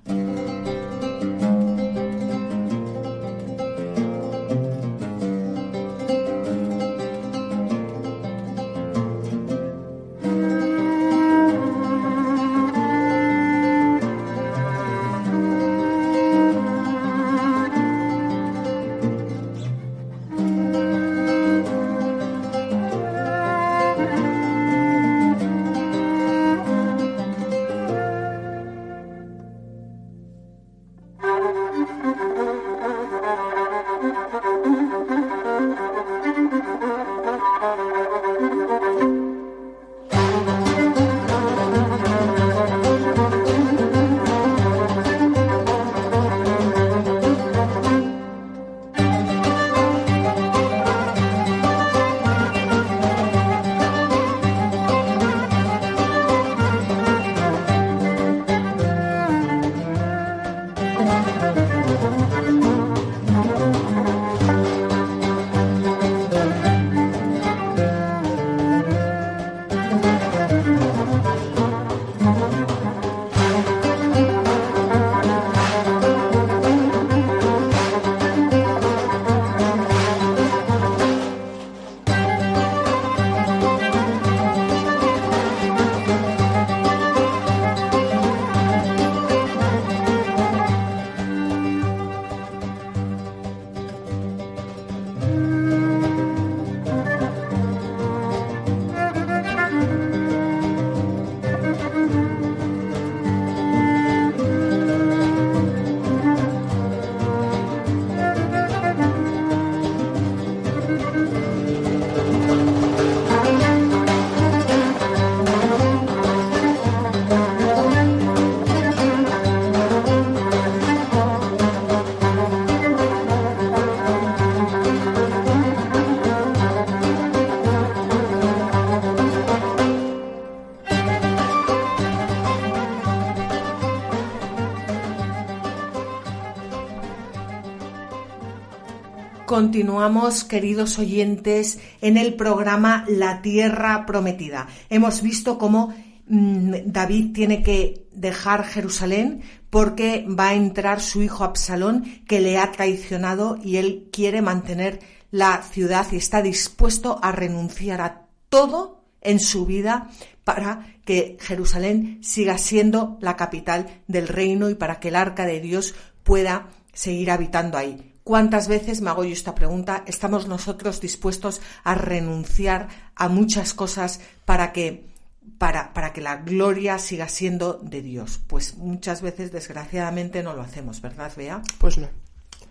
[139.59, 144.69] Continuamos, queridos oyentes, en el programa La Tierra Prometida.
[144.89, 145.93] Hemos visto cómo
[146.29, 152.57] mm, David tiene que dejar Jerusalén porque va a entrar su hijo Absalón que le
[152.57, 155.01] ha traicionado y él quiere mantener
[155.33, 160.09] la ciudad y está dispuesto a renunciar a todo en su vida
[160.45, 165.59] para que Jerusalén siga siendo la capital del reino y para que el arca de
[165.59, 168.08] Dios pueda seguir habitando ahí.
[168.29, 170.05] ¿Cuántas veces me hago yo esta pregunta?
[170.05, 175.09] ¿Estamos nosotros dispuestos a renunciar a muchas cosas para que,
[175.57, 178.39] para, para que la gloria siga siendo de Dios?
[178.47, 181.62] Pues muchas veces, desgraciadamente, no lo hacemos, ¿verdad, Bea?
[181.79, 182.07] Pues no.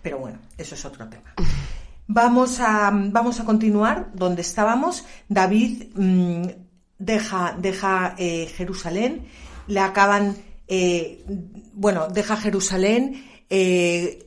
[0.03, 1.33] Pero bueno, eso es otro tema.
[2.05, 5.05] Vamos a, vamos a continuar donde estábamos.
[5.27, 6.43] David mm,
[6.99, 9.25] deja, deja eh, Jerusalén,
[9.65, 10.37] le acaban,
[10.67, 11.25] eh,
[11.73, 14.26] bueno, deja Jerusalén, eh,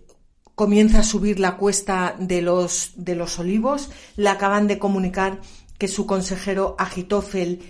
[0.60, 5.40] comienza a subir la cuesta de los, de los olivos, le acaban de comunicar
[5.78, 7.62] que su consejero Agitofel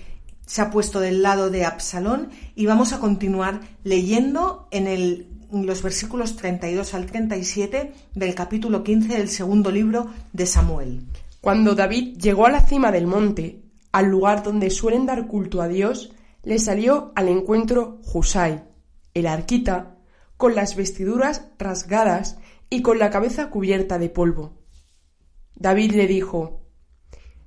[0.45, 5.84] se ha puesto del lado de Absalón y vamos a continuar leyendo en el los
[5.84, 11.03] versículos 32 al 37 del capítulo 15 del segundo libro de Samuel.
[11.41, 13.62] Cuando David llegó a la cima del monte,
[13.93, 16.11] al lugar donde suelen dar culto a Dios,
[16.43, 18.64] le salió al encuentro Husai,
[19.14, 19.95] el arquita,
[20.36, 22.39] con las vestiduras rasgadas
[22.70, 24.62] y con la cabeza cubierta de polvo.
[25.56, 26.62] David le dijo,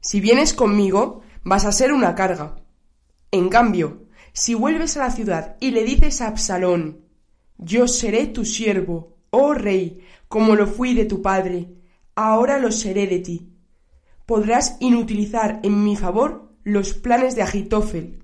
[0.02, 2.58] Si vienes conmigo, vas a ser una carga.
[3.32, 4.04] En cambio,
[4.34, 7.06] si vuelves a la ciudad y le dices a Absalón,
[7.58, 11.70] yo seré tu siervo, oh rey, como lo fui de tu padre,
[12.16, 13.50] ahora lo seré de ti.
[14.26, 18.24] Podrás inutilizar en mi favor los planes de Agitofel.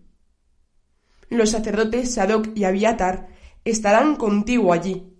[1.29, 3.27] Los sacerdotes Sadoc y Abiatar
[3.65, 5.13] estarán contigo allí.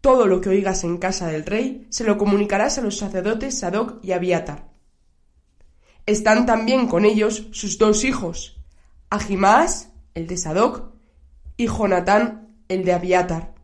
[0.00, 4.02] Todo lo que oigas en casa del rey se lo comunicarás a los sacerdotes Sadoc
[4.02, 4.68] y Abiatar.
[6.06, 8.56] Están también con ellos sus dos hijos,
[9.10, 10.92] Ahimaas, el de Sadoc,
[11.56, 13.54] y Jonatán, el de Abiatar.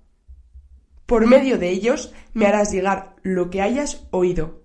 [1.07, 4.63] Por medio de ellos me harás llegar lo que hayas oído.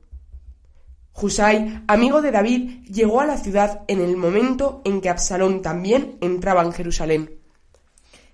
[1.14, 6.18] Husai, amigo de David, llegó a la ciudad en el momento en que Absalón también
[6.22, 7.40] entraba en Jerusalén.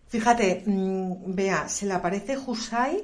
[0.08, 3.04] Fíjate, mm, vea, se le aparece Husai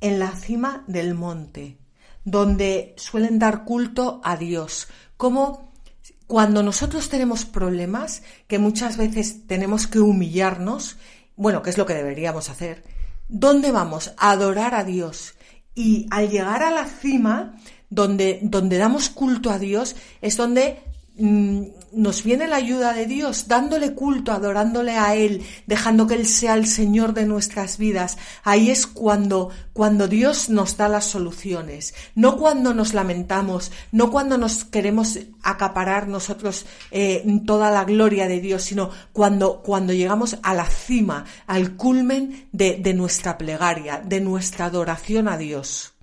[0.00, 1.78] en la cima del monte,
[2.24, 4.88] donde suelen dar culto a Dios.
[5.16, 5.72] Como
[6.26, 10.96] cuando nosotros tenemos problemas, que muchas veces tenemos que humillarnos
[11.38, 12.82] bueno, ¿qué es lo que deberíamos hacer?
[13.28, 14.12] ¿Dónde vamos?
[14.18, 15.34] A adorar a Dios.
[15.72, 17.54] Y al llegar a la cima,
[17.88, 20.82] donde, donde damos culto a Dios, es donde
[21.18, 26.54] nos viene la ayuda de Dios, dándole culto, adorándole a Él, dejando que Él sea
[26.54, 28.18] el Señor de nuestras vidas.
[28.44, 34.38] Ahí es cuando, cuando Dios nos da las soluciones, no cuando nos lamentamos, no cuando
[34.38, 40.54] nos queremos acaparar nosotros eh, toda la gloria de Dios, sino cuando, cuando llegamos a
[40.54, 45.94] la cima, al culmen de, de nuestra plegaria, de nuestra adoración a Dios.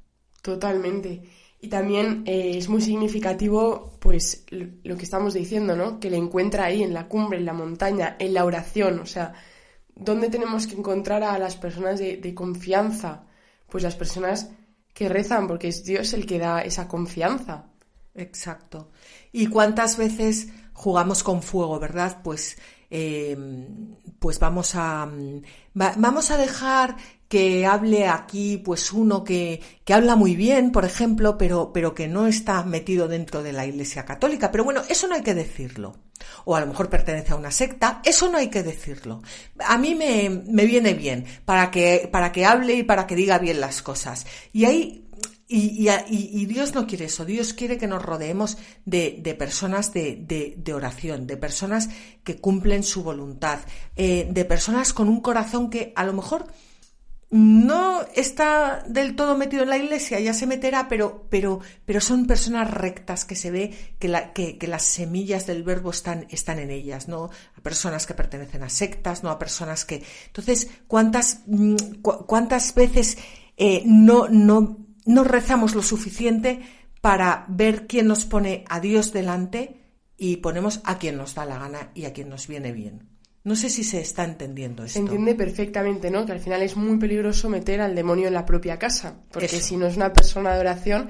[0.41, 1.34] Totalmente.
[1.59, 5.99] Y también eh, es muy significativo, pues, lo que estamos diciendo, ¿no?
[5.99, 8.99] Que le encuentra ahí, en la cumbre, en la montaña, en la oración.
[8.99, 9.33] O sea,
[9.95, 13.23] ¿dónde tenemos que encontrar a las personas de, confianza?
[13.69, 14.51] Pues las personas
[14.93, 17.71] que rezan, porque es Dios el que da esa confianza.
[18.13, 18.91] Exacto.
[19.31, 22.21] ¿Y cuántas veces jugamos con fuego, verdad?
[22.23, 22.57] Pues
[22.89, 23.35] eh,
[24.19, 25.09] pues vamos a,
[25.73, 26.95] vamos a dejar
[27.27, 32.07] que hable aquí pues uno que, que, habla muy bien, por ejemplo, pero, pero que
[32.07, 34.51] no está metido dentro de la Iglesia Católica.
[34.51, 35.97] Pero bueno, eso no hay que decirlo.
[36.45, 39.21] O a lo mejor pertenece a una secta, eso no hay que decirlo.
[39.59, 43.37] A mí me, me viene bien para que, para que hable y para que diga
[43.39, 44.25] bien las cosas.
[44.53, 45.05] Y ahí
[45.47, 51.37] y, Dios no quiere eso, Dios quiere que nos rodeemos de, personas de, oración, de
[51.37, 51.89] personas
[52.23, 53.59] que cumplen su voluntad,
[53.95, 56.47] eh, de personas con un corazón que a lo mejor
[57.35, 62.27] no está del todo metido en la iglesia, ya se meterá, pero, pero, pero son
[62.27, 67.09] personas rectas que se ve que, que, las semillas del verbo están, están en ellas,
[67.09, 67.29] ¿no?
[67.57, 70.01] A personas que pertenecen a sectas, no a personas que.
[70.27, 73.17] Entonces, ¿cuántas, mm, cuántas veces
[73.57, 76.61] eh, no no rezamos lo suficiente
[77.01, 79.81] para ver quién nos pone a Dios delante
[80.17, 83.14] y ponemos a quien nos da la gana y a quien nos viene bien.
[83.45, 84.93] No sé si se está entendiendo esto.
[84.93, 86.25] Se entiende perfectamente, ¿no?
[86.25, 89.77] Que al final es muy peligroso meter al demonio en la propia casa, porque si
[89.77, 91.09] no es una persona de oración,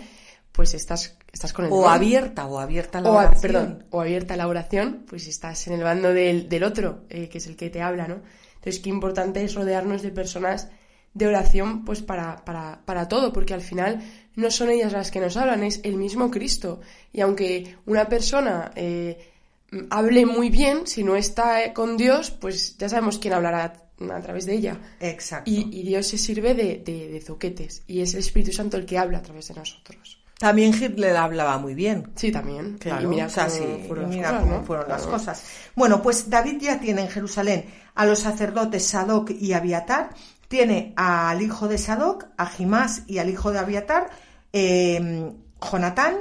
[0.51, 3.41] pues estás, estás con el O abierta, o abierta la oración.
[3.41, 7.47] perdón, o abierta la oración, pues estás en el bando del, otro, eh, que es
[7.47, 8.21] el que te habla, ¿no?
[8.55, 10.67] Entonces, qué importante es rodearnos de personas
[11.13, 14.01] de oración pues para, para, para todo, porque al final
[14.35, 16.81] no son ellas las que nos hablan, es el mismo Cristo.
[17.13, 19.34] Y aunque una persona eh,
[19.89, 23.73] hable muy bien, si no está con Dios, pues ya sabemos quién hablará
[24.11, 24.79] a través de ella.
[24.99, 25.49] Exacto.
[25.49, 29.19] Y, Dios se sirve de, de, zoquetes, y es el Espíritu Santo el que habla
[29.19, 30.19] a través de nosotros.
[30.37, 32.11] También Hitler hablaba muy bien.
[32.15, 32.77] Sí, también.
[32.77, 33.29] Claro, mira
[34.41, 35.43] cómo fueron, las, cosas,
[35.75, 37.65] Bueno, pues David ya tiene en Jerusalén
[37.95, 40.09] a los sacerdotes Sadoc y Abiatar,
[40.49, 44.09] tiene al hijo de Sadoc, a Jimás y al hijo de Abiatar,
[44.51, 46.17] eh, Jonatán,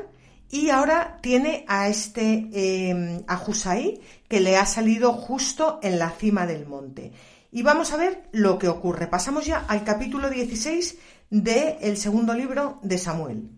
[0.50, 3.44] y ahora tiene a este, eh, a
[4.28, 7.12] que le ha salido justo en la cima del monte.
[7.50, 9.06] Y vamos a ver lo que ocurre.
[9.06, 10.98] Pasamos ya al capítulo 16
[11.30, 13.50] del segundo libro de Samuel.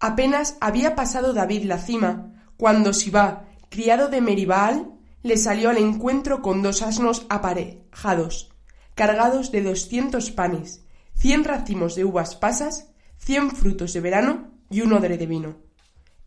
[0.00, 4.92] Apenas había pasado David la cima, cuando Sibá, criado de Meribal,
[5.22, 8.52] le salió al encuentro con dos asnos aparejados,
[8.94, 10.84] cargados de doscientos panes,
[11.14, 15.71] cien racimos de uvas pasas, cien frutos de verano y un odre de vino.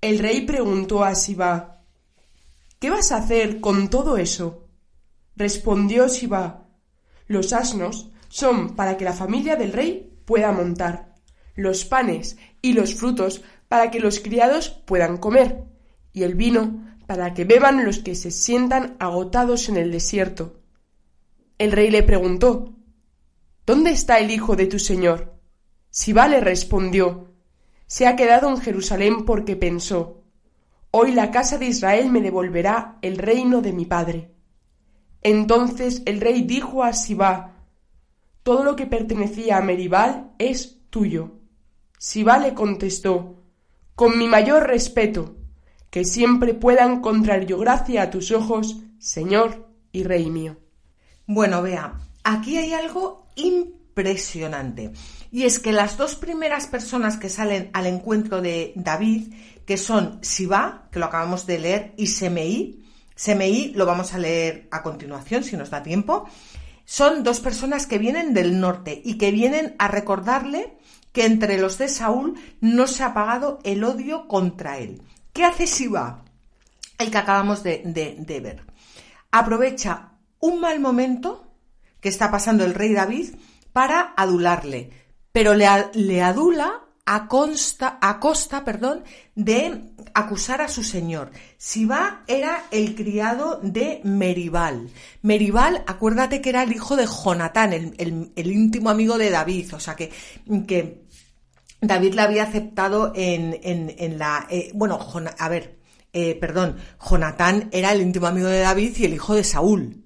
[0.06, 1.82] El rey preguntó a Sibá
[2.78, 4.68] ¿Qué vas a hacer con todo eso?
[5.36, 6.68] Respondió Sibá
[7.26, 11.16] Los asnos son para que la familia del rey pueda montar,
[11.56, 15.64] los panes y los frutos para que los criados puedan comer,
[16.14, 20.62] y el vino para que beban los que se sientan agotados en el desierto.
[21.58, 22.76] El rey le preguntó
[23.66, 25.34] ¿Dónde está el hijo de tu señor?
[25.90, 27.35] Siba le respondió
[27.88, 30.26] Se ha quedado en Jerusalén porque pensó
[30.98, 34.32] Hoy la casa de Israel me devolverá el reino de mi padre.
[35.22, 37.66] Entonces el rey dijo a Siba
[38.44, 41.34] Todo lo que pertenecía a Meribal es tuyo.
[41.98, 43.44] Siba le contestó
[43.94, 45.36] con mi mayor respeto,
[45.90, 50.56] que siempre pueda encontrar yo gracia a tus ojos, Señor y Rey mío.
[51.28, 53.28] Bueno, vea, aquí hay algo.
[55.32, 59.34] Y es que las dos primeras personas que salen al encuentro de David,
[59.66, 62.86] que son Sibá, que lo acabamos de leer, y Semeí,
[63.16, 66.30] Semeí lo vamos a leer a continuación, si nos da tiempo,
[66.86, 70.78] son dos personas que vienen del norte y que vienen a recordarle
[71.12, 75.02] que entre los de Saúl no se ha apagado el odio contra él.
[75.34, 76.24] ¿Qué hace Siba?
[76.98, 77.82] El que acabamos de,
[78.44, 78.64] ver.
[79.32, 81.48] Aprovecha un mal momento
[82.02, 83.36] que está pasando el rey David
[83.76, 84.90] para adularle,
[85.34, 89.04] pero le, le adula a, a costa perdón,
[89.36, 91.32] de acusar a su señor.
[91.58, 94.90] Siba era el criado de Meribal.
[95.24, 99.98] Meribal, acuérdate que era el hijo de Jonatán, el, íntimo amigo de David, o sea
[99.98, 100.10] que,
[100.66, 101.04] que
[101.82, 104.48] David le había aceptado en, en, la...
[104.50, 104.98] Eh, bueno,
[105.38, 105.80] a ver,
[106.14, 106.78] eh, perdón,
[107.10, 110.02] Jonatán era el íntimo amigo de David y el hijo de Saúl.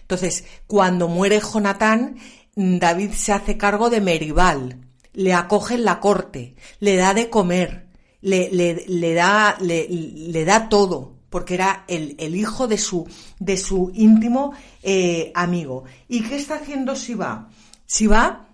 [0.00, 2.16] Entonces, cuando muere Jonatán,
[2.58, 4.80] David se hace cargo de Meribal,
[5.12, 7.88] le acoge en la corte, le da de comer,
[8.22, 13.06] le, da, todo, porque era el, hijo de su,
[13.38, 15.84] de su íntimo eh, amigo.
[16.08, 17.50] ¿Y qué está haciendo Siba?
[17.84, 18.48] Siba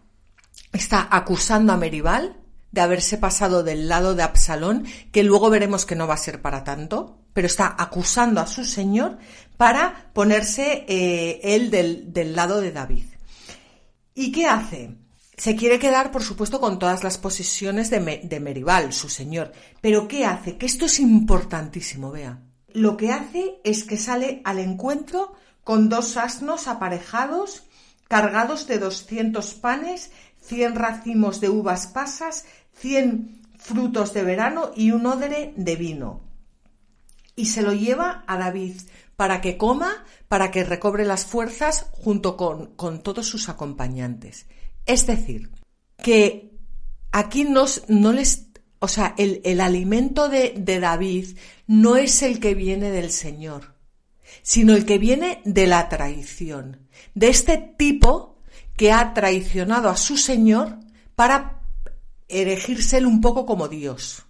[0.73, 2.37] está acusando a Meribal
[2.73, 6.43] de haberse pasado del lado de Absalón, que luego veremos que no va a ser
[6.43, 9.19] para tanto, pero está acusando a su señor
[9.57, 13.12] para ponerse eh, él del lado de David.
[14.15, 14.97] ¿Y qué hace?
[15.37, 19.53] Se quiere quedar, por supuesto, con todas las posesiones de, Meribal, su señor.
[19.81, 20.59] Pero ¿qué hace?
[20.59, 22.41] Que esto es importantísimo, vea.
[22.73, 25.33] Lo que hace es que sale al encuentro
[25.65, 27.65] con dos asnos aparejados,
[28.09, 30.11] cargados de doscientos panes,
[30.41, 32.45] cien racimos de uvas pasas,
[32.75, 36.21] cien frutos de verano y un odre de vino.
[37.37, 38.77] Y se lo lleva a David
[39.17, 44.47] para que coma, para que recobre las fuerzas junto con, con todos sus acompañantes.
[44.87, 45.51] Es decir,
[46.03, 46.53] que
[47.13, 48.47] aquí nos, no les,
[48.79, 51.37] o sea, el, el alimento de, de David
[51.67, 53.75] no es el que viene del Señor,
[54.43, 58.39] sino el que viene de la traición, de este tipo
[58.77, 60.79] que ha traicionado a su Señor
[61.15, 61.61] para
[62.29, 64.25] erigírselo un poco como Dios.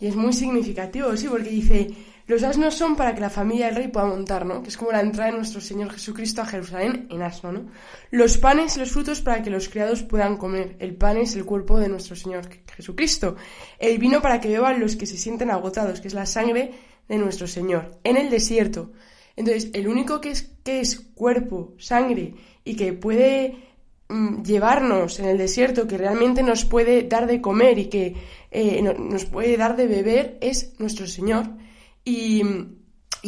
[0.00, 1.90] Y es muy significativo, sí, porque dice,
[2.28, 4.62] los asnos son para que la familia del rey pueda montar, ¿no?
[4.62, 7.70] Que es como la entrada de nuestro Señor Jesucristo a Jerusalén en asno, ¿no?
[8.10, 10.76] Los panes y los frutos para que los criados puedan comer.
[10.78, 13.36] El pan es el cuerpo de nuestro Señor Jesucristo.
[13.78, 16.72] El vino para que beban los que se sienten agotados, que es la sangre
[17.08, 17.98] de nuestro Señor.
[18.04, 18.92] En el desierto.
[19.34, 23.56] Entonces, el único que es, cuerpo, sangre y que puede
[24.10, 28.14] mm, llevarnos en el desierto, que realmente nos puede dar de comer y que
[28.50, 31.56] eh, nos puede dar de beber, es nuestro Señor.
[32.08, 32.42] Y,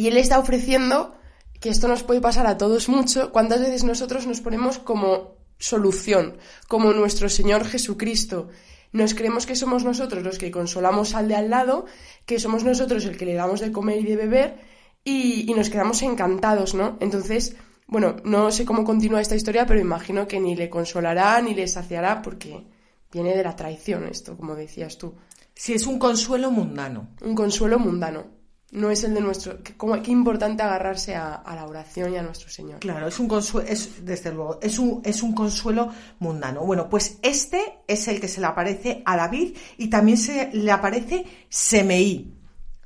[0.07, 1.13] él está ofreciendo
[1.59, 3.31] que esto nos puede pasar a todos mucho.
[3.31, 8.49] ¿Cuántas veces nosotros nos ponemos como solución, como nuestro Señor Jesucristo.
[8.93, 11.85] Nos creemos que somos nosotros los que consolamos al de al lado,
[12.25, 14.59] que somos nosotros el que le damos de comer y de beber,
[15.03, 16.97] y, y nos quedamos encantados, ¿no?
[16.99, 17.55] Entonces,
[17.85, 21.67] bueno, no sé cómo continúa esta historia, pero imagino que ni le consolará ni le
[21.67, 22.65] saciará, porque
[23.13, 25.13] viene de la traición esto, como decías tú.
[25.53, 27.09] Sí, es un consuelo mundano.
[27.21, 28.40] Un consuelo mundano
[28.71, 29.59] no es el de nuestro.
[29.61, 32.79] Qué, importante agarrarse a, la oración y a nuestro Señor.
[32.79, 36.61] Claro, es un consuelo, es, desde luego, es un, consuelo mundano.
[36.61, 40.71] Bueno, pues este es el que se le aparece a David y también se le
[40.71, 42.33] aparece Semeí.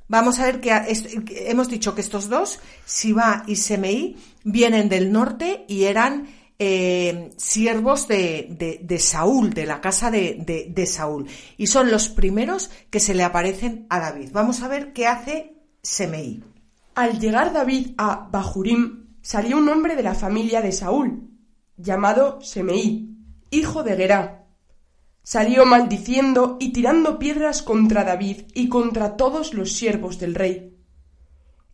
[0.08, 0.70] Vamos a ver que
[1.48, 6.28] hemos dicho que estos dos, Siba y Semeí, vienen del norte y eran
[6.58, 11.26] eh, siervos de, de, Saúl, de la casa de, de Saúl.
[11.56, 14.30] Y son los primeros que se le aparecen a David.
[14.32, 15.55] Vamos a ver qué hace
[16.96, 21.30] Al llegar David a Bahurim, salió un hombre de la familia de Saúl,
[21.76, 23.16] llamado Semeí,
[23.50, 24.46] hijo de Gerá.
[25.22, 30.76] Salió maldiciendo y tirando piedras contra David y contra todos los siervos del rey.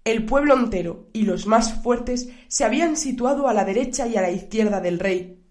[0.05, 4.21] El pueblo entero y los más fuertes se habían situado a la derecha y a
[4.21, 5.43] la izquierda del rey.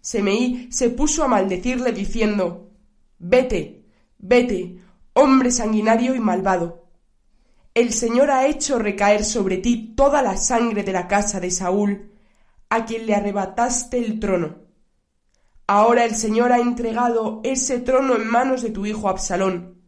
[0.00, 2.70] Semeí se puso a maldecirle diciendo
[3.18, 3.84] Vete,
[4.18, 4.78] vete,
[5.12, 6.87] hombre sanguinario y malvado
[7.78, 12.10] el Señor ha hecho recaer sobre ti toda la sangre de la casa de Saúl,
[12.70, 14.56] a quien le arrebataste el trono.
[15.68, 19.80] Ahora el Señor ha entregado ese trono en manos de tu hijo Absalón.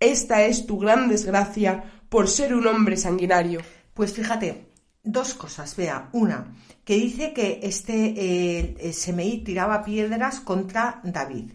[0.00, 3.60] Esta es tu gran desgracia por ser un hombre sanguinario.
[3.94, 4.66] Pues fíjate,
[5.04, 5.76] dos cosas.
[5.76, 11.52] Vea, una, que dice que este eh, Semeí tiraba piedras contra David.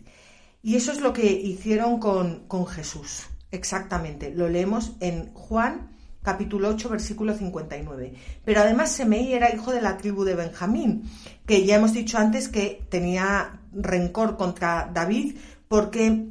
[0.63, 3.25] Y eso es lo que hicieron con, con Jesús.
[3.51, 8.13] Exactamente, lo leemos en Juan capítulo 8, versículo 59.
[8.43, 11.09] Pero además Semeí era hijo de la tribu de Benjamín,
[11.45, 15.37] que ya hemos dicho antes que tenía rencor contra David
[15.69, 16.27] porque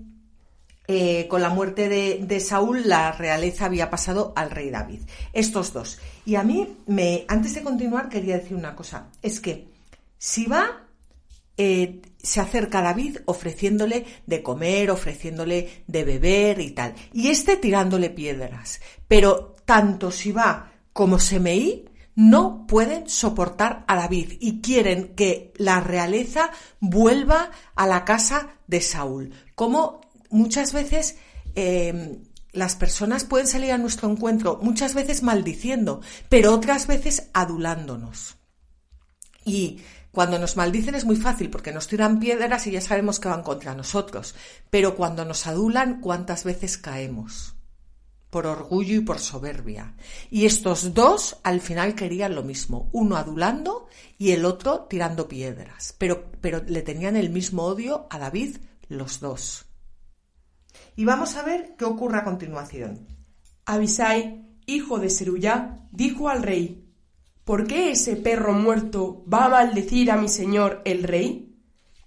[0.87, 5.01] eh, con la muerte de, Saúl la realeza había pasado al rey David.
[5.33, 5.99] Estos dos.
[6.27, 9.09] Y a mí, me, antes de continuar, quería decir una cosa.
[9.23, 9.69] Es que
[10.19, 10.85] si va
[11.57, 16.95] eh, se acerca a David ofreciéndole de comer, ofreciéndole de beber y tal.
[17.13, 18.81] Y este tirándole piedras.
[19.07, 26.51] Pero tanto Siba como Semeí no pueden soportar a David y quieren que la realeza
[26.81, 29.33] vuelva a la casa de Saúl.
[29.55, 30.01] Como
[30.31, 31.17] muchas veces
[31.55, 38.37] em, las personas pueden salir a nuestro encuentro, muchas veces maldiciendo, pero otras veces adulándonos.
[39.45, 39.79] Y
[40.17, 43.43] cuando nos maldicen es muy fácil porque nos tiran piedras y ya sabemos que van
[43.43, 44.35] contra nosotros.
[44.71, 47.55] Pero cuando nos adulan, ¿cuántas veces caemos?
[48.31, 49.95] Por orgullo y por soberbia.
[50.31, 55.95] Y estos dos al final querían lo mismo, uno adulando y el otro tirando piedras.
[55.99, 58.57] Pero, pero le tenían el mismo odio a David
[58.89, 59.67] los dos.
[60.97, 63.07] Y vamos a ver qué ocurre a continuación.
[63.67, 66.86] Abisai, hijo de Seruyá, dijo al rey
[67.47, 71.55] ¿Por qué ese perro muerto va a maldecir a mi señor el rey?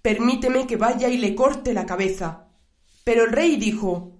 [0.02, 2.48] Permíteme que vaya y le corte la cabeza.
[3.04, 4.18] Pero el rey dijo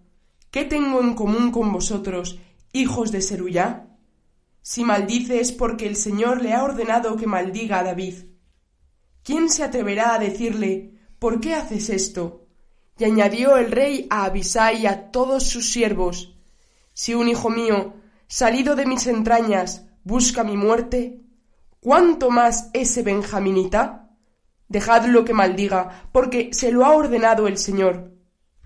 [0.51, 2.39] ¿Qué tengo en común con vosotros,
[2.73, 3.87] hijos de Seruyá?
[4.63, 8.15] Si maldice es porque el Señor le ha ordenado que maldiga a David.
[9.23, 12.47] ¿Quién se atreverá a decirle ¿Por qué haces esto?
[12.99, 16.35] Y añadió el rey a Abisai y a todos sus siervos
[16.95, 17.93] Si un hijo mío,
[18.27, 21.21] salido de mis entrañas, busca mi muerte?
[21.79, 24.11] ¿Cuánto más ese benjaminita?
[24.69, 28.13] Dejadlo que maldiga, porque se lo ha ordenado el Señor.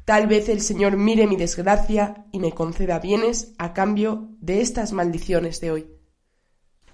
[0.07, 4.93] Tal vez el Señor mire mi desgracia y me conceda bienes a cambio de estas
[4.93, 5.87] maldiciones de hoy.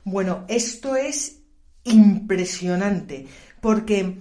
[0.05, 1.43] Bueno, esto es
[1.85, 3.27] impresionante,
[3.61, 4.19] porque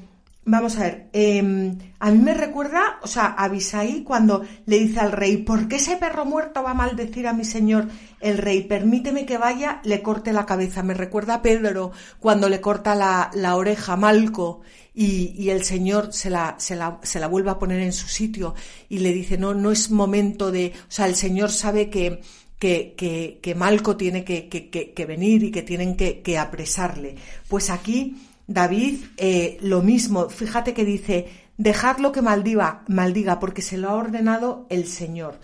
[0.52, 5.00] Vamos a ver, em, a mí me recuerda, o sea, a Abisaí cuando le dice
[5.00, 7.88] al rey, ¿por qué ese perro muerto va a maldecir a mi señor
[8.22, 8.64] el rey?
[8.64, 10.84] Permíteme que vaya, le corte la cabeza.
[10.84, 14.62] Me recuerda a Pedro cuando le corta la, oreja a Malco
[14.94, 18.56] y, el señor se la, se, la, se la vuelve a poner en su sitio
[18.90, 22.22] y le dice, no, no es momento de, o sea, el señor sabe que,
[22.60, 27.16] que, que, que Malco tiene que, que, venir y que tienen que, apresarle.
[27.48, 33.78] Pues aquí David, eh, lo mismo, fíjate que dice, dejarlo que maldiga, maldiga, porque se
[33.78, 35.40] lo ha ordenado el Señor.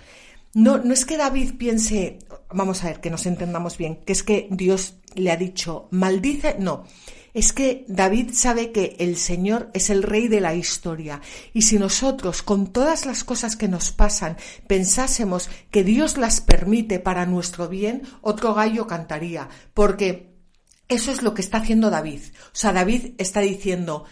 [0.56, 2.18] No, no es que David piense,
[2.50, 6.56] vamos a ver, que nos entendamos bien, que es que Dios le ha dicho, maldice,
[6.58, 6.86] no.
[7.34, 11.20] Es que David sabe que el Señor es el rey de la historia.
[11.52, 17.00] Y si nosotros, con todas las cosas que nos pasan, pensásemos que Dios las permite
[17.00, 19.50] para nuestro bien, otro gallo cantaría.
[19.74, 20.38] Porque
[20.88, 22.22] eso es lo que está haciendo David.
[22.46, 24.06] O sea, David está diciendo,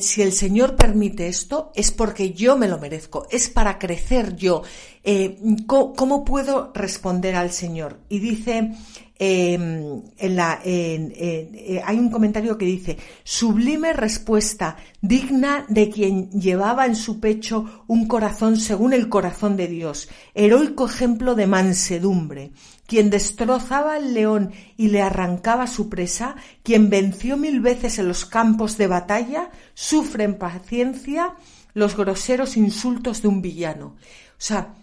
[0.00, 4.62] si el Señor permite esto, es porque yo me lo merezco, es para crecer yo.
[5.02, 8.00] Eh, ¿cómo, puedo responder al Señor?
[8.08, 8.72] Y dice,
[9.18, 16.86] em, en la, eh, hay un comentario que dice, sublime respuesta, digna de quien llevaba
[16.86, 22.52] en su pecho un corazón según el corazón de Dios, heroico ejemplo de mansedumbre
[22.86, 28.26] quien destrozaba al león y le arrancaba su presa, quien venció mil veces en los
[28.26, 31.34] campos de batalla, sufre en paciencia
[31.72, 33.96] los groseros insultos de un villano.
[33.96, 34.74] O sea,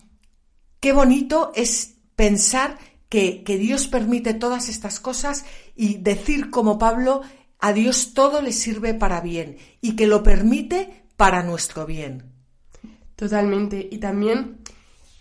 [0.79, 2.77] qué bonito es pensar
[3.07, 5.45] que, que Dios permite todas estas cosas
[5.75, 7.21] y decir como Pablo,
[7.59, 12.23] a Dios todo le sirve para bien y que lo permite para nuestro bien.
[13.15, 13.87] Totalmente.
[13.91, 14.60] Y también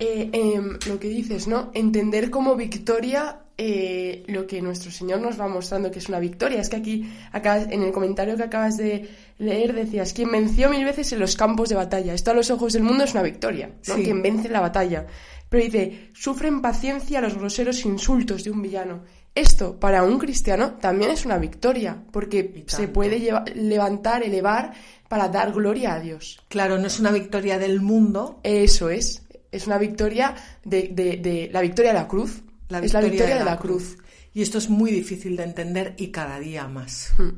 [0.00, 1.70] eh, em, lo que dices, ¿no?
[1.74, 6.62] Entender como victoria eh, lo que nuestro Señor nos va mostrando que es una victoria.
[6.62, 10.86] Es que aquí, acabas, en el comentario que acabas de leer, decías, quien venció mil
[10.86, 12.14] veces en los campos de batalla.
[12.14, 13.96] Esto a los ojos del mundo es una victoria, ¿no?
[13.96, 15.06] Quien vence la batalla.
[15.50, 19.02] Pero dice, sufren paciencia los groseros insultos de un villano.
[19.34, 23.20] Esto, para un cristiano, también es una victoria, porque se puede
[23.54, 24.72] levantar, elevar
[25.08, 26.40] para dar gloria a Dios.
[26.48, 28.40] Claro, no es una victoria del mundo.
[28.42, 30.34] Eso es es una victoria
[30.64, 32.42] de, la victoria de la cruz.
[32.68, 33.98] La es la victoria de, la, cruz.
[34.32, 37.12] Y esto es muy difícil de entender y cada día más.
[37.18, 37.30] Hmm.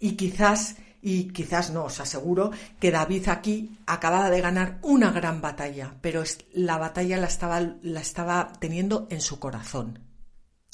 [0.00, 2.50] Y quizás, y quizás no, os aseguro
[2.80, 7.60] que David aquí acababa de ganar una gran batalla, pero es, la batalla la estaba,
[7.60, 9.98] la estaba teniendo en su corazón.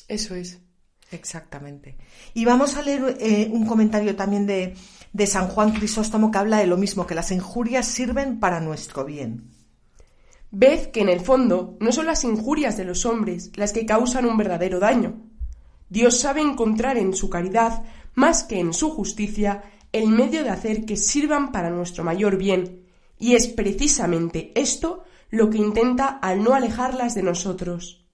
[0.06, 0.60] Eso es.
[1.10, 1.96] Exactamente.
[2.34, 4.74] Y vamos a leer eh, un comentario también de,
[5.12, 9.04] de San Juan Crisóstomo que habla de lo mismo, que las injurias sirven para nuestro
[9.04, 9.53] bien.
[10.56, 14.24] Ved que en el fondo no son las injurias de los hombres las que causan
[14.24, 15.16] un verdadero daño.
[15.88, 17.82] Dios sabe encontrar en su caridad,
[18.14, 22.86] más que en su justicia, el medio de hacer que sirvan para nuestro mayor bien,
[23.18, 28.06] y es precisamente esto lo que intenta al no alejarlas de nosotros.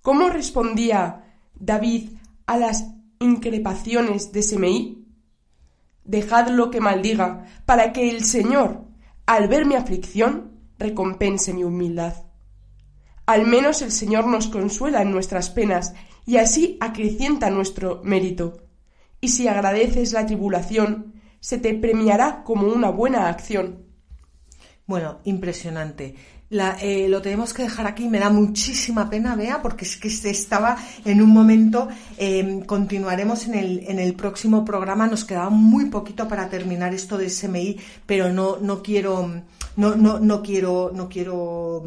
[0.00, 2.10] ¿Cómo respondía David
[2.46, 2.86] a las
[3.20, 5.06] increpaciones de Semeí?
[6.02, 8.82] Dejadlo que maldiga, para que el Señor,
[9.26, 10.51] al ver mi aflicción,
[10.82, 12.14] recompense mi humildad.
[13.26, 15.94] Al menos el Señor nos consuela en nuestras penas
[16.26, 18.58] y así acrecienta nuestro mérito.
[19.20, 23.86] Y si agradeces la tribulación, se te premiará como una buena acción.
[24.86, 26.16] Bueno, impresionante.
[26.52, 28.08] Eh, lo tenemos que dejar aquí.
[28.08, 31.88] Me da muchísima pena, Bea, porque es que se estaba en un momento.
[32.16, 35.06] Em, continuaremos en el, en el próximo programa.
[35.06, 39.42] Nos quedaba muy poquito para terminar esto de SMI, pero no, no quiero
[39.76, 41.82] no, no, no quiero, no quiero,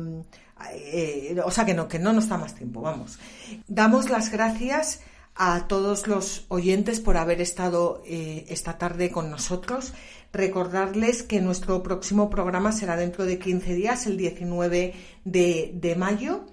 [0.74, 3.20] eh, o sea que no, que no nos da más tiempo, vamos.
[3.68, 5.01] Damos las gracias
[5.36, 9.92] a todos los oyentes por haber estado eh, esta tarde con nosotros.
[10.32, 14.94] Recordarles que nuestro próximo programa será dentro de 15 días, el 19
[15.26, 16.46] de, de mayo,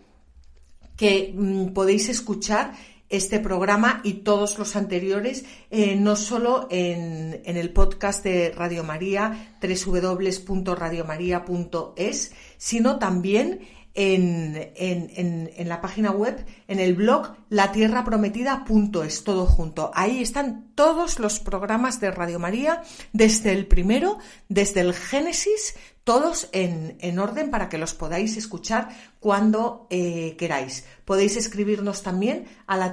[0.96, 2.72] que mm, podéis escuchar
[3.08, 8.82] este programa y todos los anteriores, eh, no solo en, en, el podcast de Radio
[8.84, 13.60] María, www.radiomaria.es, sino también
[13.94, 19.90] en, en, en, la página web, en el blog latierraprometida.es, todo junto.
[19.94, 22.82] Ahí están todos los programas de Radio María,
[23.12, 24.18] desde el primero,
[24.48, 25.74] desde el Génesis,
[26.04, 28.88] todos en, en orden para que los podáis escuchar
[29.20, 30.84] cuando eh, queráis.
[31.04, 32.92] Podéis escribirnos también a la